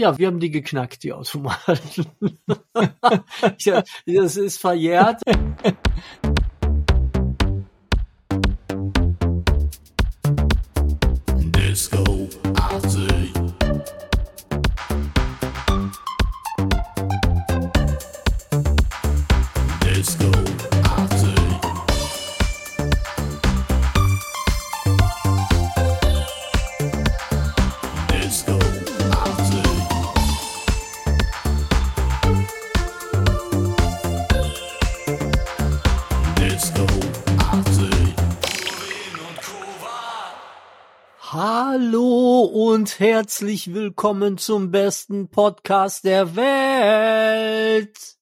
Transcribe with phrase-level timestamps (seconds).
[0.00, 2.06] Ja, wir haben die geknackt, die Automaten.
[4.06, 5.20] das ist verjährt.
[43.20, 48.16] herzlich willkommen zum besten Podcast der Welt.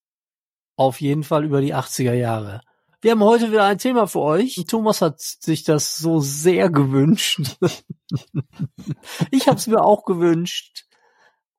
[0.75, 2.63] Auf jeden Fall über die 80er Jahre.
[3.01, 4.57] Wir haben heute wieder ein Thema für euch.
[4.67, 7.59] Thomas hat sich das so sehr gewünscht.
[9.31, 10.87] ich habe es mir auch gewünscht.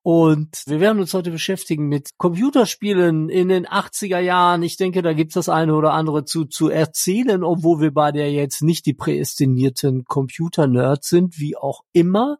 [0.01, 4.63] Und wir werden uns heute beschäftigen mit Computerspielen in den 80er Jahren.
[4.63, 8.27] Ich denke, da gibt's das eine oder andere zu, zu erzählen, obwohl wir beide ja
[8.27, 12.37] jetzt nicht die präestinierten Computer-Nerds sind, wie auch immer.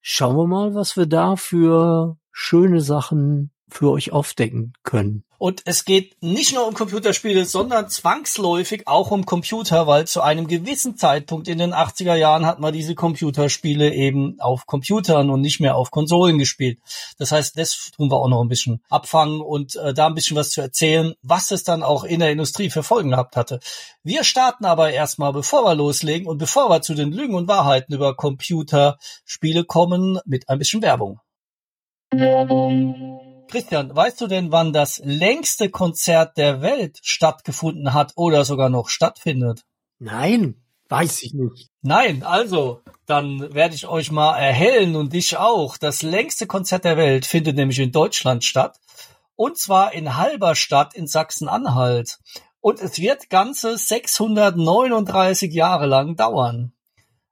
[0.00, 5.24] Schauen wir mal, was wir da für schöne Sachen für euch aufdecken können.
[5.38, 10.48] Und es geht nicht nur um Computerspiele, sondern zwangsläufig auch um Computer, weil zu einem
[10.48, 15.60] gewissen Zeitpunkt in den 80er Jahren hat man diese Computerspiele eben auf Computern und nicht
[15.60, 16.80] mehr auf Konsolen gespielt.
[17.18, 20.36] Das heißt, das tun wir auch noch ein bisschen abfangen und äh, da ein bisschen
[20.36, 23.60] was zu erzählen, was es dann auch in der Industrie für Folgen gehabt hatte.
[24.02, 27.94] Wir starten aber erstmal, bevor wir loslegen und bevor wir zu den Lügen und Wahrheiten
[27.94, 31.20] über Computerspiele kommen, mit ein bisschen Werbung.
[33.48, 38.88] Christian, weißt du denn, wann das längste Konzert der Welt stattgefunden hat oder sogar noch
[38.88, 39.64] stattfindet?
[39.98, 41.70] Nein, weiß ich nicht.
[41.82, 45.76] Nein, also, dann werde ich euch mal erhellen und dich auch.
[45.76, 48.78] Das längste Konzert der Welt findet nämlich in Deutschland statt.
[49.34, 52.18] Und zwar in Halberstadt in Sachsen-Anhalt.
[52.60, 56.72] Und es wird ganze 639 Jahre lang dauern.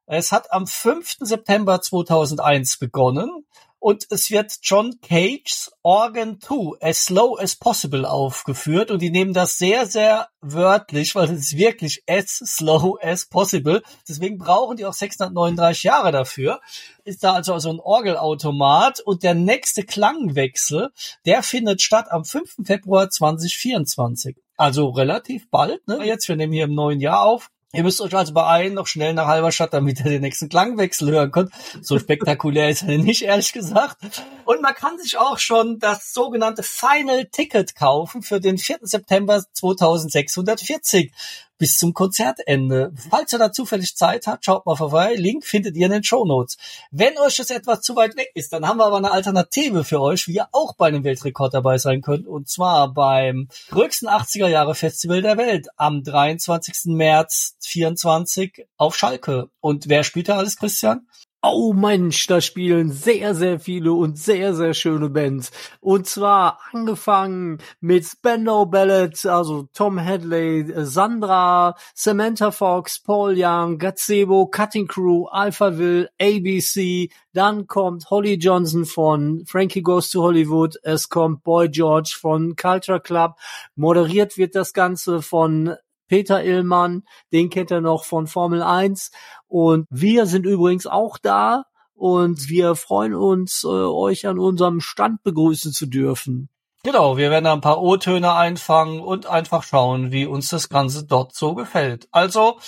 [0.05, 1.17] Es hat am 5.
[1.19, 3.45] September 2001 begonnen
[3.79, 9.33] und es wird John Cage's Organ 2 As Slow as Possible aufgeführt und die nehmen
[9.33, 13.81] das sehr, sehr wörtlich, weil es ist wirklich as slow as possible.
[14.07, 16.59] Deswegen brauchen die auch 639 Jahre dafür.
[17.03, 20.89] Ist da also so ein Orgelautomat und der nächste Klangwechsel,
[21.25, 22.57] der findet statt am 5.
[22.65, 24.37] Februar 2024.
[24.57, 26.03] Also relativ bald, ne?
[26.03, 27.49] Jetzt, wir nehmen hier im neuen Jahr auf.
[27.73, 31.31] Ihr müsst euch also beeilen, noch schnell nach Halberstadt, damit ihr den nächsten Klangwechsel hören
[31.31, 31.51] könnt.
[31.81, 33.97] So spektakulär ist er nicht, ehrlich gesagt.
[34.45, 38.79] Und man kann sich auch schon das sogenannte Final Ticket kaufen für den 4.
[38.83, 41.11] September 2640
[41.57, 42.93] bis zum Konzertende.
[43.09, 45.15] Falls ihr da zufällig Zeit habt, schaut mal vorbei.
[45.15, 46.57] Link findet ihr in den Show Notes.
[46.91, 50.01] Wenn euch das etwas zu weit weg ist, dann haben wir aber eine Alternative für
[50.01, 52.27] euch, wie ihr auch bei einem Weltrekord dabei sein könnt.
[52.27, 56.93] Und zwar beim größten 80er Jahre Festival der Welt am 23.
[56.93, 59.49] März 24 auf Schalke.
[59.59, 61.07] Und wer spielt da alles, Christian?
[61.43, 65.51] Oh Mensch, da spielen sehr, sehr viele und sehr, sehr schöne Bands.
[65.79, 74.47] Und zwar angefangen mit Spandau Ballet, also Tom Hadley, Sandra, Samantha Fox, Paul Young, Gazebo,
[74.47, 81.43] Cutting Crew, Alphaville, ABC, dann kommt Holly Johnson von Frankie Goes to Hollywood, es kommt
[81.43, 83.35] Boy George von Culture Club,
[83.75, 85.75] moderiert wird das Ganze von
[86.07, 89.11] Peter Illmann, den kennt er noch von Formel 1
[89.47, 95.23] und wir sind übrigens auch da und wir freuen uns, äh, euch an unserem Stand
[95.23, 96.49] begrüßen zu dürfen.
[96.83, 101.35] Genau, wir werden ein paar O-Töne einfangen und einfach schauen, wie uns das Ganze dort
[101.35, 102.07] so gefällt.
[102.11, 102.59] Also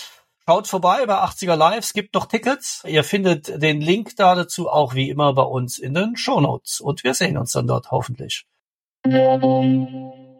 [0.45, 2.83] schaut vorbei bei 80er Live, es gibt noch Tickets.
[2.85, 6.81] Ihr findet den Link da dazu auch wie immer bei uns in den Show Notes
[6.81, 8.45] und wir sehen uns dann dort hoffentlich.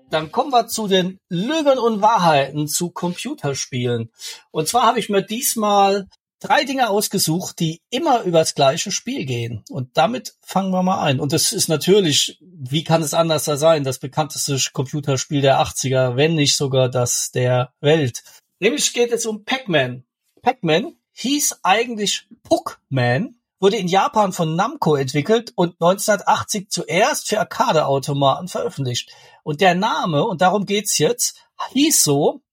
[0.10, 4.12] Dann kommen wir zu den Lügen und Wahrheiten zu Computerspielen.
[4.52, 6.08] Und zwar habe ich mir diesmal
[6.40, 9.64] drei Dinge ausgesucht, die immer über das gleiche Spiel gehen.
[9.70, 11.20] Und damit fangen wir mal ein.
[11.20, 16.36] Und das ist natürlich, wie kann es anders sein, das bekannteste Computerspiel der 80er, wenn
[16.36, 18.24] nicht sogar das der Welt.
[18.60, 20.04] Nämlich geht es um Pac-Man.
[20.42, 28.48] Pac-Man hieß eigentlich Puckman, wurde in Japan von Namco entwickelt und 1980 zuerst für Arcade-Automaten
[28.48, 29.12] veröffentlicht.
[29.50, 31.42] Und der Name, und darum geht's jetzt,
[31.72, 32.44] hieß so,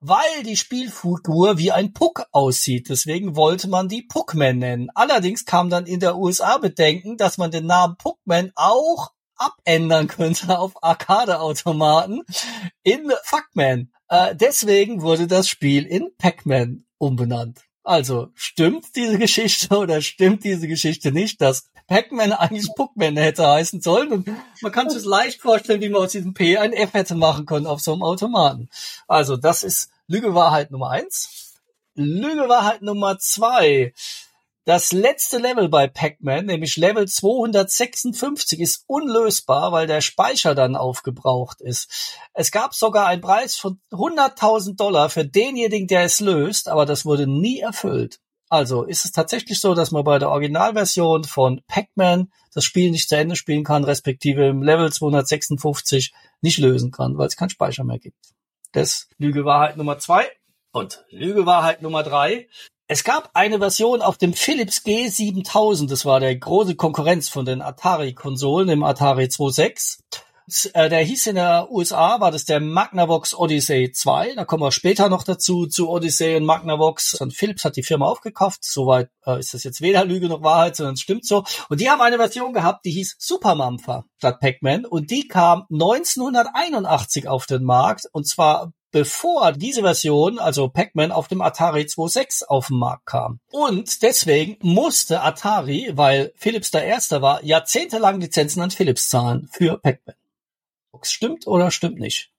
[0.00, 2.90] weil die Spielfigur wie ein Puck aussieht.
[2.90, 4.90] Deswegen wollte man die Puckman nennen.
[4.94, 10.58] Allerdings kam dann in der USA Bedenken, dass man den Namen Puckman auch abändern könnte
[10.58, 12.20] auf Arcade-Automaten
[12.82, 13.90] in Fuckman.
[14.08, 17.62] Äh, deswegen wurde das Spiel in Pac-Man umbenannt.
[17.84, 23.80] Also, stimmt diese Geschichte oder stimmt diese Geschichte nicht, dass Pac-Man eigentlich Puckman hätte heißen
[23.80, 24.12] sollen?
[24.12, 24.30] Und
[24.60, 27.66] man kann sich leicht vorstellen, wie man aus diesem P ein F hätte machen können
[27.66, 28.68] auf so einem Automaten.
[29.08, 31.54] Also, das ist Lüge Wahrheit Nummer eins.
[31.94, 33.92] Lüge Wahrheit Nummer zwei.
[34.64, 41.60] Das letzte Level bei Pac-Man, nämlich Level 256, ist unlösbar, weil der Speicher dann aufgebraucht
[41.60, 42.16] ist.
[42.32, 47.04] Es gab sogar einen Preis von 100.000 Dollar für denjenigen, der es löst, aber das
[47.04, 48.20] wurde nie erfüllt.
[48.48, 53.08] Also ist es tatsächlich so, dass man bei der Originalversion von Pac-Man das Spiel nicht
[53.08, 57.82] zu Ende spielen kann, respektive im Level 256 nicht lösen kann, weil es keinen Speicher
[57.82, 58.18] mehr gibt.
[58.70, 60.30] Das Lüge Wahrheit Nummer zwei.
[60.70, 62.48] Und Lüge Wahrheit Nummer drei.
[62.92, 67.62] Es gab eine Version auf dem Philips G7000, das war der große Konkurrenz von den
[67.62, 70.04] Atari-Konsolen, dem Atari 26.
[70.74, 74.34] Äh, Der hieß in der USA, war das der Magnavox Odyssey 2.
[74.34, 77.14] Da kommen wir später noch dazu, zu Odyssey und Magnavox.
[77.14, 78.62] Und Philips hat die Firma aufgekauft.
[78.62, 81.44] Soweit äh, ist das jetzt weder Lüge noch Wahrheit, sondern es stimmt so.
[81.70, 84.84] Und die haben eine Version gehabt, die hieß Super Mampfer statt Pac-Man.
[84.84, 88.04] Und die kam 1981 auf den Markt.
[88.12, 93.40] Und zwar bevor diese Version, also Pac-Man, auf dem Atari 26 auf den Markt kam.
[93.50, 99.78] Und deswegen musste Atari, weil Philips der Erste war, jahrzehntelang Lizenzen an Philips zahlen für
[99.78, 100.16] Pac-Man.
[100.92, 102.30] Ob es stimmt oder stimmt nicht.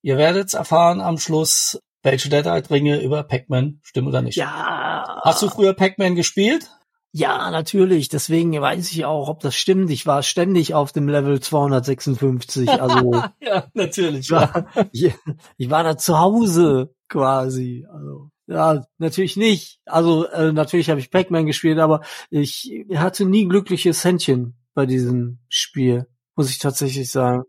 [0.00, 4.36] Ihr werdet erfahren am Schluss, welche Dead-Eye-Ringe über Pac-Man stimmen oder nicht.
[4.36, 5.20] Ja.
[5.24, 6.70] Hast du früher Pac-Man gespielt?
[7.18, 8.08] Ja, natürlich.
[8.08, 9.90] Deswegen weiß ich auch, ob das stimmt.
[9.90, 12.68] Ich war ständig auf dem Level 256.
[12.68, 14.26] Also ja, natürlich.
[14.26, 15.12] ich war, ich,
[15.56, 17.84] ich war da zu Hause quasi.
[17.90, 19.80] Also ja, natürlich nicht.
[19.84, 25.40] Also äh, natürlich habe ich Pac-Man gespielt, aber ich hatte nie glückliches Händchen bei diesem
[25.48, 26.06] Spiel,
[26.36, 27.42] muss ich tatsächlich sagen.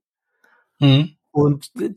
[0.80, 1.16] Mhm.
[1.30, 1.94] Und äh,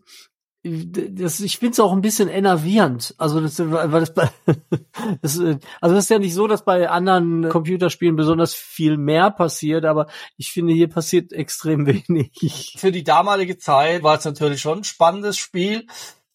[0.64, 3.14] das, ich finde es auch ein bisschen enervierend.
[3.18, 4.14] Also das, weil das,
[5.22, 9.30] das, äh, also das ist ja nicht so, dass bei anderen Computerspielen besonders viel mehr
[9.30, 10.06] passiert, aber
[10.36, 12.76] ich finde, hier passiert extrem wenig.
[12.78, 15.86] Für die damalige Zeit war es natürlich schon ein spannendes Spiel.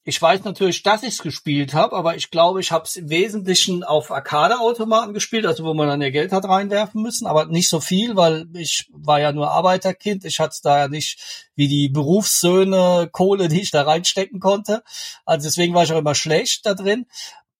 [0.09, 3.09] Ich weiß natürlich, dass ich es gespielt habe, aber ich glaube, ich habe es im
[3.09, 7.68] Wesentlichen auf Arcade-Automaten gespielt, also wo man dann ihr Geld hat reinwerfen müssen, aber nicht
[7.68, 10.24] so viel, weil ich war ja nur Arbeiterkind.
[10.24, 14.81] Ich hatte da ja nicht wie die Berufssöhne Kohle, die ich da reinstecken konnte.
[15.25, 17.06] Also deswegen war ich auch immer schlecht da drin.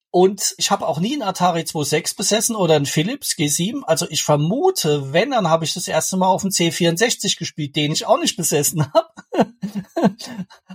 [0.09, 3.83] Und ich habe auch nie einen Atari 26 besessen oder einen Philips G7.
[3.83, 7.92] Also ich vermute, wenn, dann habe ich das erste Mal auf dem C64 gespielt, den
[7.92, 9.07] ich auch nicht besessen habe.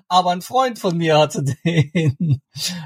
[0.08, 2.42] Aber ein Freund von mir hatte den.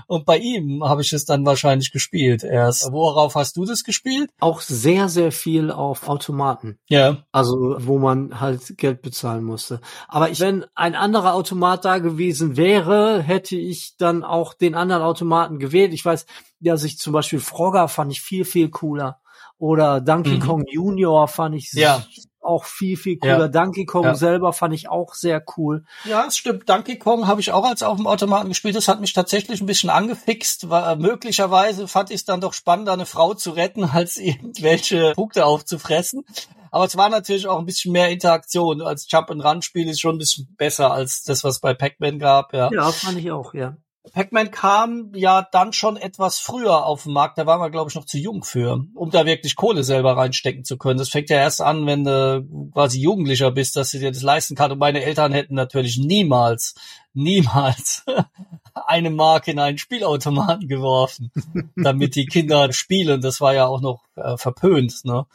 [0.06, 2.90] Und bei ihm habe ich es dann wahrscheinlich gespielt erst.
[2.92, 4.30] Worauf hast du das gespielt?
[4.38, 6.78] Auch sehr, sehr viel auf Automaten.
[6.88, 7.24] Ja.
[7.32, 9.80] Also, wo man halt Geld bezahlen musste.
[10.08, 15.02] Aber ich, wenn ein anderer Automat da gewesen wäre, hätte ich dann auch den anderen
[15.02, 15.92] Automaten gewählt.
[15.92, 16.26] Ich weiß,
[16.60, 19.20] ja, sich zum Beispiel Frogger fand ich viel, viel cooler.
[19.58, 20.40] Oder Donkey Mhm.
[20.40, 22.04] Kong Junior fand ich Ja.
[22.42, 23.38] auch viel, viel cooler.
[23.40, 23.48] Ja.
[23.48, 24.14] Donkey Kong Ja.
[24.14, 25.84] selber fand ich auch sehr cool.
[26.04, 26.68] Ja, es stimmt.
[26.68, 28.76] Donkey Kong habe ich auch als auf dem Automaten gespielt.
[28.76, 30.68] Das hat mich tatsächlich ein bisschen angefixt.
[30.68, 35.12] War, äh, möglicherweise fand ich es dann doch spannender, eine Frau zu retten, als irgendwelche
[35.14, 36.24] Punkte aufzufressen.
[36.70, 38.82] Aber es war natürlich auch ein bisschen mehr Interaktion.
[38.82, 42.52] Als Jump-and-Run-Spiel ist schon ein bisschen besser als das, was bei Pac-Man gab.
[42.52, 42.70] Ja.
[42.72, 43.76] Ja, fand ich auch, ja.
[44.12, 47.38] Pac-Man kam ja dann schon etwas früher auf den Markt.
[47.38, 50.64] Da waren wir, glaube ich, noch zu jung für, um da wirklich Kohle selber reinstecken
[50.64, 50.98] zu können.
[50.98, 54.54] Das fängt ja erst an, wenn du quasi Jugendlicher bist, dass du dir das leisten
[54.54, 54.72] kannst.
[54.72, 56.74] Und meine Eltern hätten natürlich niemals,
[57.14, 58.04] niemals
[58.86, 61.30] eine Mark in einen Spielautomaten geworfen,
[61.76, 63.20] damit die Kinder spielen.
[63.20, 65.04] Das war ja auch noch äh, verpönt.
[65.04, 65.26] Ne?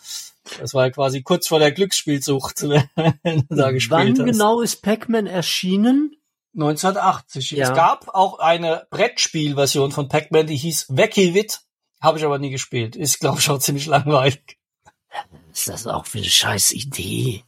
[0.59, 4.25] Das war ja quasi kurz vor der Glücksspielsucht, wenn du da gespielt Wann hast.
[4.25, 6.15] genau ist Pac-Man erschienen?
[6.53, 7.51] 1980.
[7.51, 7.69] Ja.
[7.69, 11.61] Es gab auch eine Brettspielversion von Pac-Man, die hieß Wacky Wit.
[12.01, 12.95] Habe ich aber nie gespielt.
[12.95, 14.57] Ist, glaube ich, auch ziemlich langweilig.
[15.53, 17.43] ist das auch für eine scheiß Idee?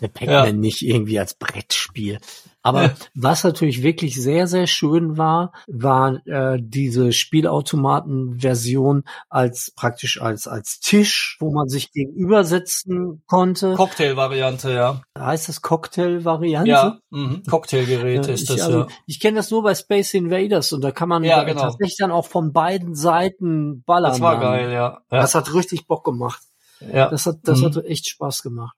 [0.00, 0.52] Der Pac-Man Ja.
[0.52, 2.18] nicht irgendwie als Brettspiel.
[2.62, 10.46] Aber was natürlich wirklich sehr, sehr schön war, war äh, diese Spielautomaten-Version als praktisch als
[10.46, 13.74] als Tisch, wo man sich gegenübersetzen konnte.
[13.74, 15.02] Cocktail-Variante, ja.
[15.18, 16.70] heißt das Cocktail-Variante?
[16.70, 17.42] Ja, mhm.
[17.48, 18.86] Cocktailgerät Ja, ist ich, das, also, ja.
[19.06, 21.62] ich kenne das nur bei Space Invaders und da kann man Ja, genau.
[21.62, 24.12] tatsächlich dann auch von beiden Seiten ballern.
[24.12, 24.42] Das war dann.
[24.42, 25.00] geil, ja.
[25.10, 26.42] Ja, Das hat richtig Bock gemacht.
[26.80, 27.08] ja.
[27.10, 27.64] Das hat, das Mhm.
[27.66, 28.76] hat echt Spaß gemacht.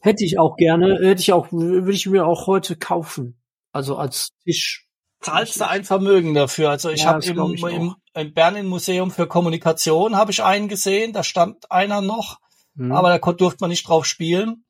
[0.00, 3.40] Hätte ich auch gerne, hätte ich auch, würde ich mir auch heute kaufen.
[3.72, 4.86] Also als Tisch.
[5.20, 6.70] zahlst du ein Vermögen dafür.
[6.70, 10.68] Also ich Ja, habe im, ich im, im Berlin Museum für Kommunikation habe ich einen
[10.68, 12.38] gesehen, da stand einer noch,
[12.76, 12.92] Hm.
[12.92, 14.64] aber da durfte man nicht drauf spielen,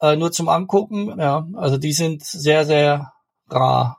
[0.00, 1.18] äh, nur zum Angucken.
[1.18, 3.12] Ja, also die sind sehr, sehr
[3.48, 3.96] rar.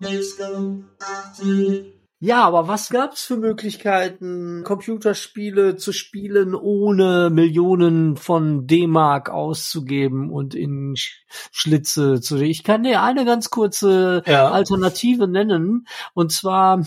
[2.20, 10.56] Ja, aber was gab's für Möglichkeiten, Computerspiele zu spielen, ohne Millionen von D-Mark auszugeben und
[10.56, 12.38] in Sch Schlitze zu.
[12.38, 14.50] Ich kann dir eine ganz kurze Ja.
[14.50, 15.86] Alternative nennen.
[16.16, 16.84] Und zwar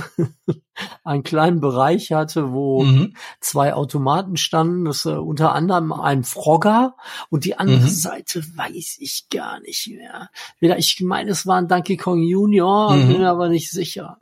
[1.04, 3.14] einen kleinen Bereich hatte, wo Mhm.
[3.40, 6.96] zwei Automaten standen, das äh, unter anderem ein Frogger
[7.30, 7.88] und die andere Mhm.
[7.88, 10.30] Seite weiß ich gar nicht mehr.
[10.78, 13.08] Ich meine, es war ein Donkey Kong Junior, Mhm.
[13.08, 14.18] bin aber nicht sicher.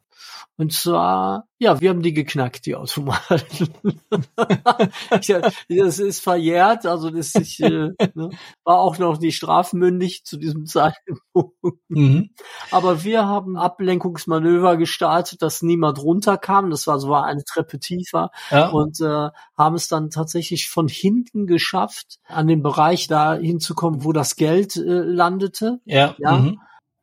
[0.60, 3.72] Und zwar, ja, wir haben die geknackt, die Automaten.
[5.70, 8.28] das ist verjährt, also das ist, äh, ne,
[8.64, 11.56] war auch noch nicht strafmündig zu diesem Zeitpunkt.
[11.88, 12.34] Mhm.
[12.70, 16.68] Aber wir haben Ablenkungsmanöver gestartet, dass niemand runterkam.
[16.68, 18.68] Das war so war eine Treppe tiefer Ja.
[18.68, 24.12] und äh, haben es dann tatsächlich von hinten geschafft, an den Bereich da hinzukommen, wo
[24.12, 26.14] das Geld äh, landete ja.
[26.18, 26.36] Ja.
[26.36, 26.60] Mhm.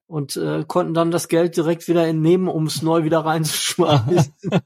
[0.07, 4.33] Und äh, konnten dann das Geld direkt wieder entnehmen, um es neu wieder reinzuschmeißen.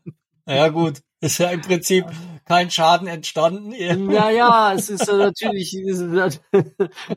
[0.47, 1.01] Ja, gut.
[1.21, 2.05] Ist ja im Prinzip
[2.45, 3.71] kein Schaden entstanden.
[4.11, 5.75] ja, ja, es ist äh, natürlich,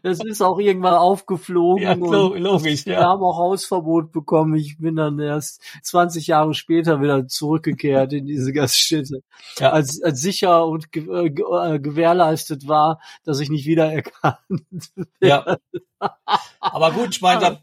[0.02, 1.82] es ist, auch irgendwann aufgeflogen.
[1.82, 3.04] Ja, logisch, Wir ja.
[3.04, 4.54] haben auch Hausverbot bekommen.
[4.56, 9.22] Ich bin dann erst 20 Jahre später wieder zurückgekehrt in diese Gaststätte.
[9.58, 9.70] Ja.
[9.70, 14.38] Als, als sicher und ge äh, ge äh, gewährleistet war, dass ich nicht wiedererkannt
[15.20, 15.56] Ja.
[16.60, 17.62] Aber gut, ich meine, da,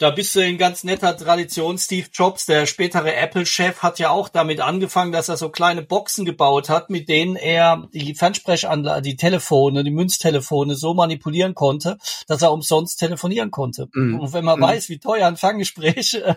[0.00, 1.76] da bist du in ganz netter Tradition.
[1.76, 6.24] Steve Jobs, der spätere Apple-Chef, hat ja auch damit angefangen, dass er so kleine Boxen
[6.24, 12.40] gebaut hat, mit denen er die Fernsprechanlage, die Telefone, die Münztelefone so manipulieren konnte, dass
[12.40, 13.88] er umsonst telefonieren konnte.
[13.92, 14.20] Mhm.
[14.20, 14.64] Und wenn man Mhm.
[14.64, 16.34] weiß, wie teuer ein Ferngespräch äh,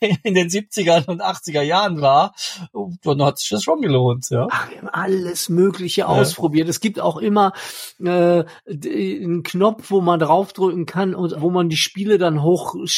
[0.24, 2.34] in den 70er und 80er Jahren war,
[3.04, 4.48] dann hat sich das schon gelohnt, ja.
[4.50, 6.68] Ach, wir haben alles Mögliche ausprobiert.
[6.68, 7.52] Es gibt auch immer
[8.04, 12.42] äh, einen Knopf, wo man draufdrücken kann und wo man die Spiele dann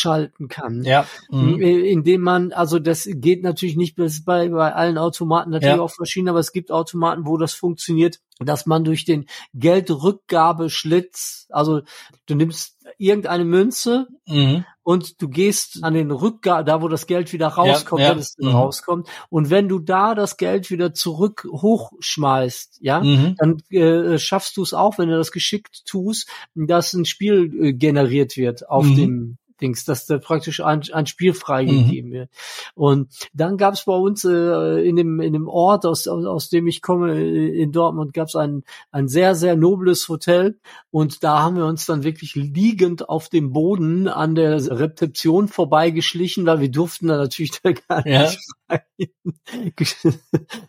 [0.07, 0.83] hochschalten kann.
[0.85, 1.07] Ja.
[1.31, 1.61] Mhm.
[1.61, 5.83] Indem man, also das geht natürlich nicht bis bei, bei allen Automaten natürlich Ja.
[5.83, 11.81] auch verschieden, aber es gibt Automaten, wo das funktioniert, dass man durch den Geldrückgabeschlitz, also
[12.27, 14.65] du nimmst irgendeine Münze Mhm.
[14.83, 18.11] und du gehst an den Rückgabe, da wo das Geld wieder rauskommt, ja.
[18.11, 18.49] wenn es Mhm.
[18.49, 19.09] rauskommt.
[19.31, 23.37] Und wenn du da das Geld wieder zurück hochschmeißt, ja, Mhm.
[23.39, 27.73] dann äh, schaffst du es auch, wenn du das geschickt tust, dass ein Spiel äh,
[27.73, 28.97] generiert wird auf Mhm.
[28.97, 32.31] dem Dings, dass da praktisch ein, ein Spiel freigegeben wird.
[32.75, 36.49] Und dann gab es bei uns äh, in dem in dem Ort, aus, aus, aus
[36.51, 40.59] dem ich komme, äh, in Dortmund, gab es ein ein sehr sehr nobles Hotel
[40.91, 46.47] und da haben wir uns dann wirklich liegend auf dem Boden an der Rezeption vorbeigeschlichen,
[46.47, 48.23] weil wir durften da natürlich da gar Ja.
[48.23, 48.81] nicht rein.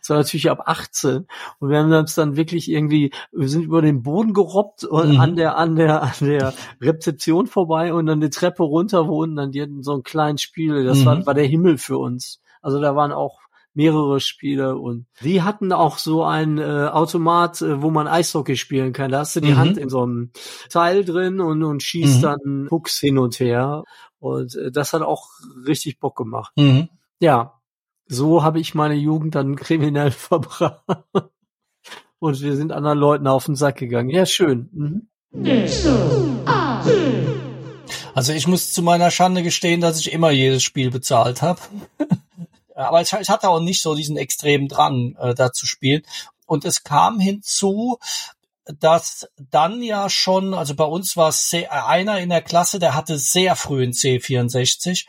[0.00, 1.26] Das war natürlich ab 18
[1.60, 5.20] und wir haben uns dann wirklich irgendwie, wir sind über den Boden gerobbt und Mhm.
[5.20, 9.36] an der an der an der Rezeption vorbei und dann die Treppe runter, wo unten
[9.36, 11.04] dann die hatten so ein kleines Spiel, das Mhm.
[11.06, 12.40] war, war der Himmel für uns.
[12.62, 13.38] Also da waren auch
[13.74, 18.92] mehrere Spiele und die hatten auch so ein äh, Automat, äh, wo man Eishockey spielen
[18.92, 19.12] kann.
[19.12, 19.56] Da hast du die Mhm.
[19.58, 20.30] Hand in so einem
[20.70, 22.22] Teil drin und, und schießt Mhm.
[22.22, 23.84] dann Pucks hin und her.
[24.18, 25.28] Und äh, das hat auch
[25.66, 26.52] richtig Bock gemacht.
[26.56, 26.88] Mhm.
[27.20, 27.60] Ja,
[28.08, 30.82] so habe ich meine Jugend dann kriminell verbracht.
[32.18, 34.10] Und wir sind anderen Leuten auf den Sack gegangen.
[34.10, 34.68] Ja, schön.
[34.72, 35.08] Mhm.
[38.18, 41.60] Also ich muss zu meiner Schande gestehen, dass ich immer jedes Spiel bezahlt habe.
[42.74, 46.02] Aber ich, ich hatte auch nicht so diesen extremen Drang, äh, da zu spielen.
[46.44, 47.98] Und es kam hinzu,
[48.64, 53.18] dass dann ja schon, also bei uns war es einer in der Klasse, der hatte
[53.18, 55.06] sehr früh einen C64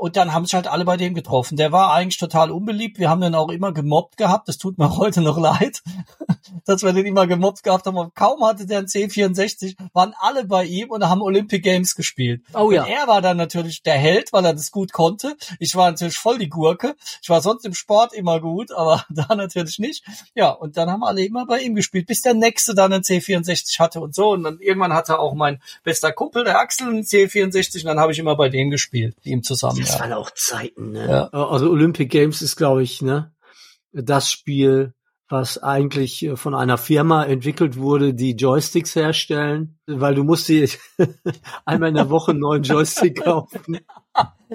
[0.00, 1.58] und dann haben sich halt alle bei dem getroffen.
[1.58, 2.98] Der war eigentlich total unbeliebt.
[2.98, 4.48] Wir haben den auch immer gemobbt gehabt.
[4.48, 5.82] Das tut mir heute noch leid,
[6.64, 7.98] dass wir den immer gemobbt gehabt haben.
[7.98, 12.42] Und kaum hatte der einen C64, waren alle bei ihm und haben Olympic Games gespielt.
[12.54, 12.84] Oh ja.
[12.84, 15.36] Und er war dann natürlich der Held, weil er das gut konnte.
[15.58, 16.96] Ich war natürlich voll die Gurke.
[17.22, 20.02] Ich war sonst im Sport immer gut, aber da natürlich nicht.
[20.34, 23.78] Ja, und dann haben alle immer bei ihm gespielt, bis der Nächste dann einen C64
[23.78, 24.30] hatte und so.
[24.30, 28.12] Und dann irgendwann hatte auch mein bester Kumpel, der Axel, einen C64 und dann habe
[28.12, 29.89] ich immer bei dem gespielt, ihm zusammen.
[29.90, 30.00] Das Ja.
[30.00, 31.08] waren auch Zeiten, ne?
[31.08, 31.28] Ja.
[31.28, 33.32] Also Olympic Games ist, glaube ich, ne,
[33.92, 34.94] das Spiel,
[35.28, 40.68] was eigentlich äh, von einer Firma entwickelt wurde, die Joysticks herstellen, weil du musst dir
[41.64, 43.78] einmal in der Woche einen neuen Joystick kaufen,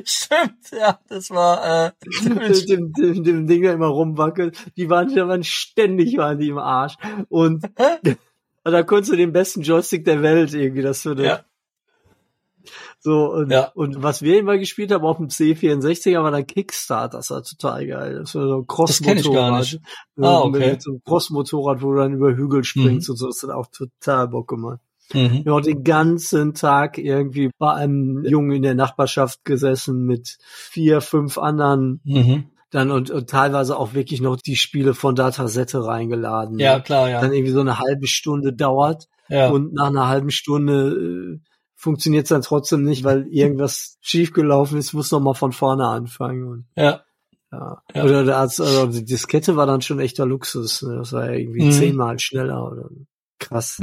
[0.04, 1.92] Stimmt, ja, das war äh,
[2.28, 4.52] mit dem, dem, dem Ding da immer rumwackeln.
[4.76, 6.96] Die waren, die waren ständig waren die im Arsch.
[7.30, 7.64] Und
[8.66, 11.24] da konntest du den besten Joystick der Welt irgendwie, das würde.
[11.26, 11.40] Ja.
[13.06, 13.72] So, und, Ja.
[13.76, 17.86] und was wir immer gespielt haben auf dem C64er war dann Kickstart, das war total
[17.86, 18.16] geil.
[18.16, 19.80] Das war so ein Crossmotorrad.
[20.20, 20.72] Ah, okay.
[20.72, 23.68] Mit so einem Crossmotorrad, wo du dann über Hügel springst und so, das hat auch
[23.68, 24.80] total Bock gemacht.
[25.14, 25.46] Mhm.
[25.46, 31.00] Wir haben den ganzen Tag irgendwie bei einem Jungen in der Nachbarschaft gesessen mit vier,
[31.00, 32.46] fünf anderen Mhm.
[32.72, 36.58] dann und, und teilweise auch wirklich noch die Spiele von Datasette reingeladen.
[36.58, 37.22] Ja, klar, ja.
[37.22, 39.52] Dann irgendwie so eine halbe Stunde dauert ja.
[39.52, 41.40] und nach einer halben Stunde äh,
[41.76, 46.48] funktioniert es dann trotzdem nicht, weil irgendwas schiefgelaufen ist, muss noch mal von vorne anfangen.
[46.48, 47.02] Und, ja.
[47.52, 47.82] ja.
[47.94, 48.04] Ja.
[48.04, 50.82] Oder das, also die Diskette war dann schon echter Luxus.
[50.82, 50.96] Ne?
[50.98, 51.72] Das war ja irgendwie Mhm.
[51.72, 52.90] zehnmal schneller oder
[53.40, 53.78] krass.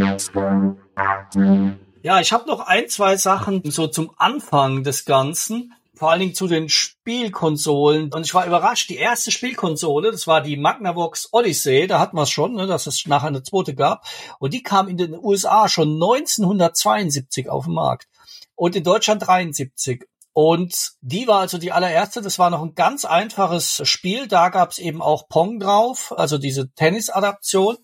[2.02, 5.72] Ja, ich habe noch ein, zwei Sachen so zum Anfang des Ganzen,
[6.02, 8.12] vor allen Dingen zu den Spielkonsolen.
[8.12, 12.24] Und ich war überrascht, die erste Spielkonsole, das war die Magnavox Odyssey, da hatten wir
[12.24, 14.04] es schon, ne, dass es nachher eine zweite gab.
[14.40, 18.08] Und die kam in den USA schon 1972 auf den Markt
[18.56, 20.04] und in Deutschland 73.
[20.32, 24.72] Und die war also die allererste, das war noch ein ganz einfaches Spiel, da gab
[24.72, 27.76] es eben auch Pong drauf, also diese Tennis-Adaption.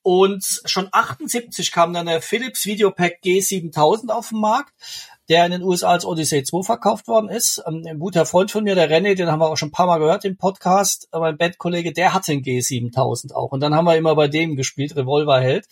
[0.00, 4.72] Und schon 78 kam dann der Philips Videopack G7000 auf den Markt,
[5.28, 7.62] der in den USA als Odyssey 2 verkauft worden ist.
[7.66, 9.86] Ähm, Ein guter Freund von mir, der René, den haben wir auch schon ein paar
[9.86, 13.52] Mal gehört im Podcast, äh, mein Bandkollege, der hatte einen G7000 auch.
[13.52, 15.66] Und dann haben wir immer bei dem gespielt, Revolverheld.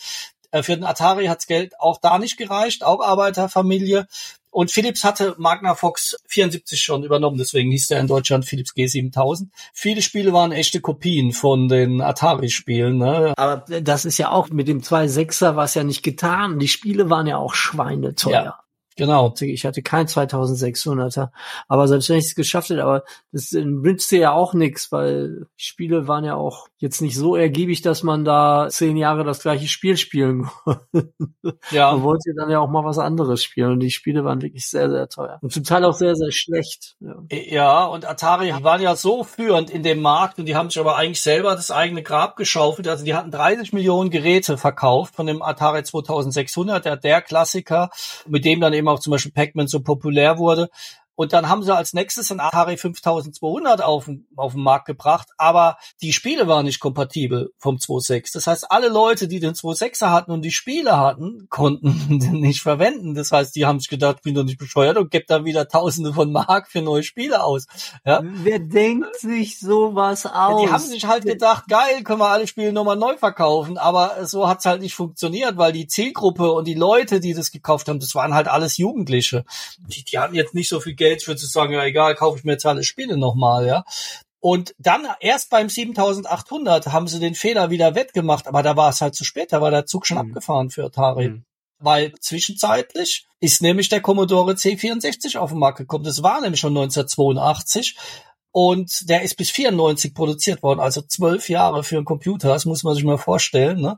[0.50, 4.07] Äh, Für den Atari hat's Geld auch da nicht gereicht, auch Arbeiterfamilie.
[4.52, 9.47] Und Philips hatte Magnavox 74 schon übernommen, deswegen hieß der in Deutschland Philips G7000.
[9.73, 12.99] Viele Spiele waren echte Kopien von den Atari-Spielen.
[12.99, 13.33] Ne?
[13.37, 16.59] Aber das ist ja auch mit dem 2.6er war es ja nicht getan.
[16.59, 18.33] Die Spiele waren ja auch schweineteuer.
[18.33, 18.59] Ja.
[18.97, 19.35] Genau.
[19.40, 21.30] Ich hatte kein 2600er,
[21.68, 26.09] aber selbst wenn ich es geschafft hätte, aber das nützte ja auch nichts, weil Spiele
[26.09, 29.97] waren ja auch jetzt nicht so ergiebig, dass man da zehn Jahre das gleiche Spiel
[29.97, 31.12] spielen konnte.
[31.70, 31.92] Ja.
[31.92, 34.90] Man wollte dann ja auch mal was anderes spielen und die Spiele waren wirklich sehr,
[34.90, 35.38] sehr teuer.
[35.42, 36.97] Und zum Teil auch sehr, sehr schlecht.
[37.00, 37.16] Ja.
[37.30, 40.97] Ja, und Atari waren ja so führend in dem Markt und die haben sich aber
[40.97, 42.88] eigentlich selber das eigene Grab geschaufelt.
[42.88, 47.90] Also die hatten 30 Millionen Geräte verkauft von dem Atari 2600, der, der Klassiker,
[48.26, 50.69] mit dem dann eben auch zum Beispiel Pac-Man so populär wurde.
[51.21, 55.29] Und dann haben sie als nächstes ein Atari 5200 auf, den- auf den Markt gebracht,
[55.37, 58.33] aber die Spiele waren nicht kompatibel vom 2.6.
[58.33, 61.90] Das heißt, alle Leute, die den 2.6er hatten und die Spiele hatten, konnten
[62.21, 63.14] den nicht verwenden.
[63.14, 65.68] Das heißt, die haben sich gedacht, ich bin doch nicht bescheuert und gebe dann wieder
[65.68, 67.66] Tausende von Mark für neue Spiele aus.
[68.07, 68.23] Ja.
[68.25, 70.62] Wer denkt sich sowas aus?
[70.62, 74.49] Die haben sich halt gedacht, geil, können wir alle Spiele nochmal neu verkaufen, aber so
[74.49, 78.14] hat's halt nicht funktioniert, weil die Zielgruppe und die Leute, die das gekauft haben, das
[78.14, 79.44] waren halt alles Jugendliche.
[79.87, 82.44] Die, die hatten jetzt nicht so viel Geld für zu sagen, ja egal, kaufe ich
[82.44, 83.85] mir jetzt alle Spiele nochmal, ja.
[84.40, 89.01] Und dann erst beim 7800 haben sie den Fehler wieder wettgemacht, aber da war es
[89.01, 90.29] halt zu spät, da war der Zug schon Mhm.
[90.29, 91.29] abgefahren für Atari.
[91.29, 91.44] Mhm.
[91.79, 96.05] Weil zwischenzeitlich ist nämlich der Commodore C64 auf den Markt gekommen.
[96.05, 97.96] Das war nämlich schon 1982.
[98.53, 102.83] Und der ist bis 94 produziert worden, also zwölf Jahre für einen Computer, das muss
[102.83, 103.81] man sich mal vorstellen.
[103.81, 103.96] Ne?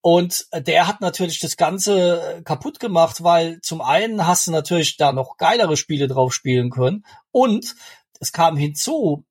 [0.00, 4.96] Und der hat natürlich das Ganze äh, kaputt gemacht, weil zum einen hast du natürlich
[4.96, 7.04] da noch geilere Spiele drauf spielen können.
[7.32, 7.74] Und
[8.20, 9.24] es kam hinzu,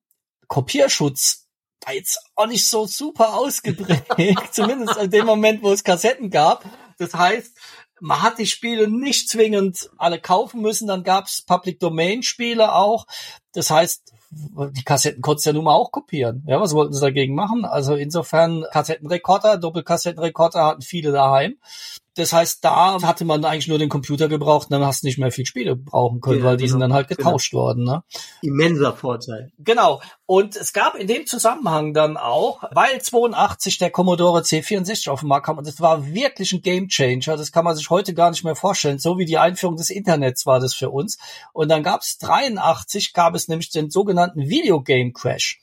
[0.46, 1.46] Kopierschutz
[1.84, 4.04] war jetzt auch nicht so super ausgeprägt,
[4.52, 6.64] zumindest in dem Moment, wo es Kassetten gab.
[6.98, 7.56] Das heißt,
[8.00, 13.06] man hat die Spiele nicht zwingend alle kaufen müssen, dann gab's Public Domain Spiele auch.
[13.52, 16.44] Das heißt, die Kassetten konntest ja nun mal auch kopieren.
[16.46, 17.64] Ja, was wollten sie dagegen machen?
[17.64, 21.56] Also insofern Kassettenrekorder, Doppelkassettenrekorder hatten viele daheim.
[22.18, 25.18] Das heißt, da hatte man eigentlich nur den Computer gebraucht, und dann hast du nicht
[25.18, 27.84] mehr viel Spiele brauchen können, Ja, weil die sind genau, dann halt getauscht worden.
[27.84, 28.02] Ne?
[28.42, 29.52] Immenser Vorteil.
[29.58, 30.00] Genau.
[30.26, 35.28] Und es gab in dem Zusammenhang dann auch, weil 82 der Commodore C64 auf den
[35.28, 38.30] Markt kam, und das war wirklich ein Game Changer, das kann man sich heute gar
[38.30, 41.18] nicht mehr vorstellen, so wie die Einführung des Internets war das für uns.
[41.52, 45.60] Und dann gab es 83, gab es nämlich den sogenannten Videogame Crash.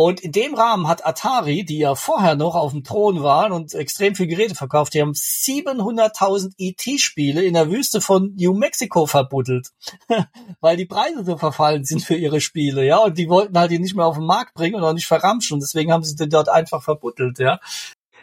[0.00, 3.74] Und in dem Rahmen hat Atari, die ja vorher noch auf dem Thron waren und
[3.74, 9.70] extrem viel Geräte verkauft, die haben 700.000 ET-Spiele in der Wüste von New Mexico verbuddelt,
[10.60, 13.80] weil die Preise so verfallen sind für ihre Spiele, ja, und die wollten halt die
[13.80, 16.30] nicht mehr auf den Markt bringen und auch nicht verramschen und deswegen haben sie den
[16.30, 17.58] dort einfach verbuddelt, ja.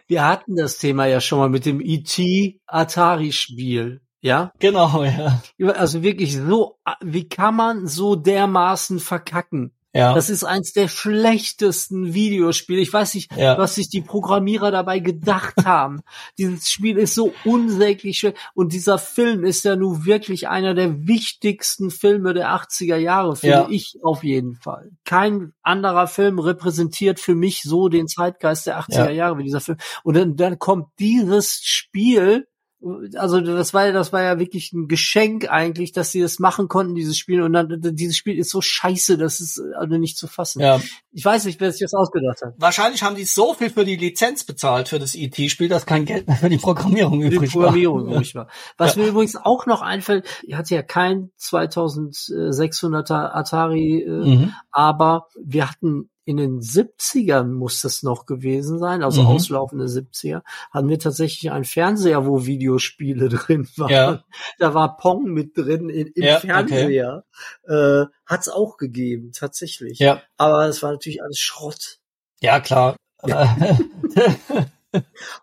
[0.07, 2.61] Wir hatten das Thema ja schon mal mit dem E.T.
[2.67, 3.99] Atari-Spiel.
[4.21, 5.41] Ja, Genau, ja.
[5.73, 9.73] also wirklich so, wie kann man so dermaßen verkacken?
[9.95, 10.13] Ja.
[10.13, 12.81] Das ist eins der schlechtesten Videospiele.
[12.81, 13.58] Ich weiß nicht, Ja.
[13.58, 16.01] was sich die Programmierer dabei gedacht haben.
[16.38, 18.34] Dieses Spiel ist so unsäglich schwer.
[18.53, 23.55] Und dieser Film ist ja nun wirklich einer der wichtigsten Filme der 80er Jahre, finde
[23.55, 23.67] Ja.
[23.69, 24.91] ich auf jeden Fall.
[25.05, 29.12] Kein anderer Film repräsentiert für mich so den Zeitgeist der 80er Ja.
[29.12, 29.77] Jahre wie dieser Film.
[30.03, 32.47] Und dann, dann kommt dieses Spiel
[33.15, 36.67] also das war ja, das war ja wirklich ein Geschenk eigentlich, dass sie das machen
[36.67, 37.41] konnten, dieses Spiel.
[37.41, 40.60] Und dann, dieses Spiel ist so scheiße, das ist also nicht zu fassen.
[40.62, 40.80] Ja.
[41.12, 42.54] Ich weiß nicht, wer sich das ausgedacht hat.
[42.58, 46.28] Wahrscheinlich haben die so viel für die Lizenz bezahlt für das ET-Spiel, dass kein Geld
[46.28, 48.13] mehr für die Programmierung Die übrig Programmierung war.
[48.15, 48.48] übrig war.
[48.78, 49.02] Was Ja.
[49.04, 54.54] mir übrigens auch noch einfällt, ich hatte ja kein 2600er Atari, äh, Mhm.
[54.71, 59.27] aber wir hatten in den 70ern muss das noch gewesen sein, also Mhm.
[59.27, 63.91] auslaufende 70er, hatten wir tatsächlich einen Fernseher, wo Videospiele drin waren.
[63.91, 64.23] Ja.
[64.59, 66.47] Da war Pong mit drin in, im Ja, okay.
[66.47, 67.25] Fernseher.
[67.67, 69.99] Äh, hat's auch gegeben, tatsächlich.
[69.99, 71.99] Ja, Aber es war natürlich alles Schrott.
[72.41, 72.95] ja klar.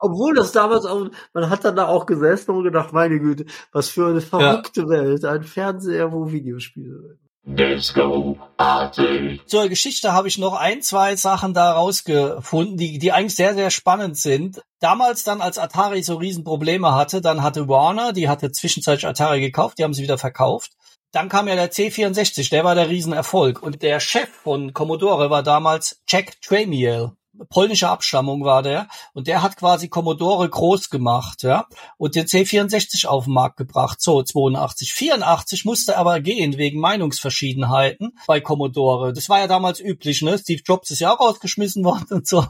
[0.00, 3.88] Obwohl das damals auch, man hat dann da auch gesessen und gedacht, meine Güte, was
[3.90, 5.24] für eine verrückte Welt.
[5.26, 9.40] Ein Fernseher, wo Videospiele drin Disco Arcade.
[9.46, 13.70] Zur Geschichte habe ich noch ein, zwei Sachen da rausgefunden, die, die eigentlich sehr, sehr
[13.70, 14.62] spannend sind.
[14.78, 19.78] Damals dann, als Atari so Riesenprobleme hatte, dann hatte Warner, die hatte zwischenzeitlich Atari gekauft,
[19.78, 20.72] die haben sie wieder verkauft.
[21.10, 23.62] Dann kam ja der C64, der war der Riesenerfolg.
[23.62, 27.10] Und der Chef von Commodore war damals Jack Tramiel.
[27.48, 28.88] Polnische Abstammung war der.
[29.14, 31.66] Und der hat quasi Commodore groß gemacht, ja.
[31.96, 34.00] Und den C64 auf den Markt gebracht.
[34.00, 34.92] So, 82.
[34.92, 39.12] 84 musste aber gehen wegen Meinungsverschiedenheiten bei Commodore.
[39.12, 40.38] Das war ja damals üblich, ne?
[40.38, 42.44] Steve Jobs ist ja auch rausgeschmissen worden und so.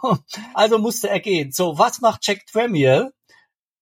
[0.54, 1.52] Also musste er gehen.
[1.52, 3.12] So, was macht Jack Tramiel?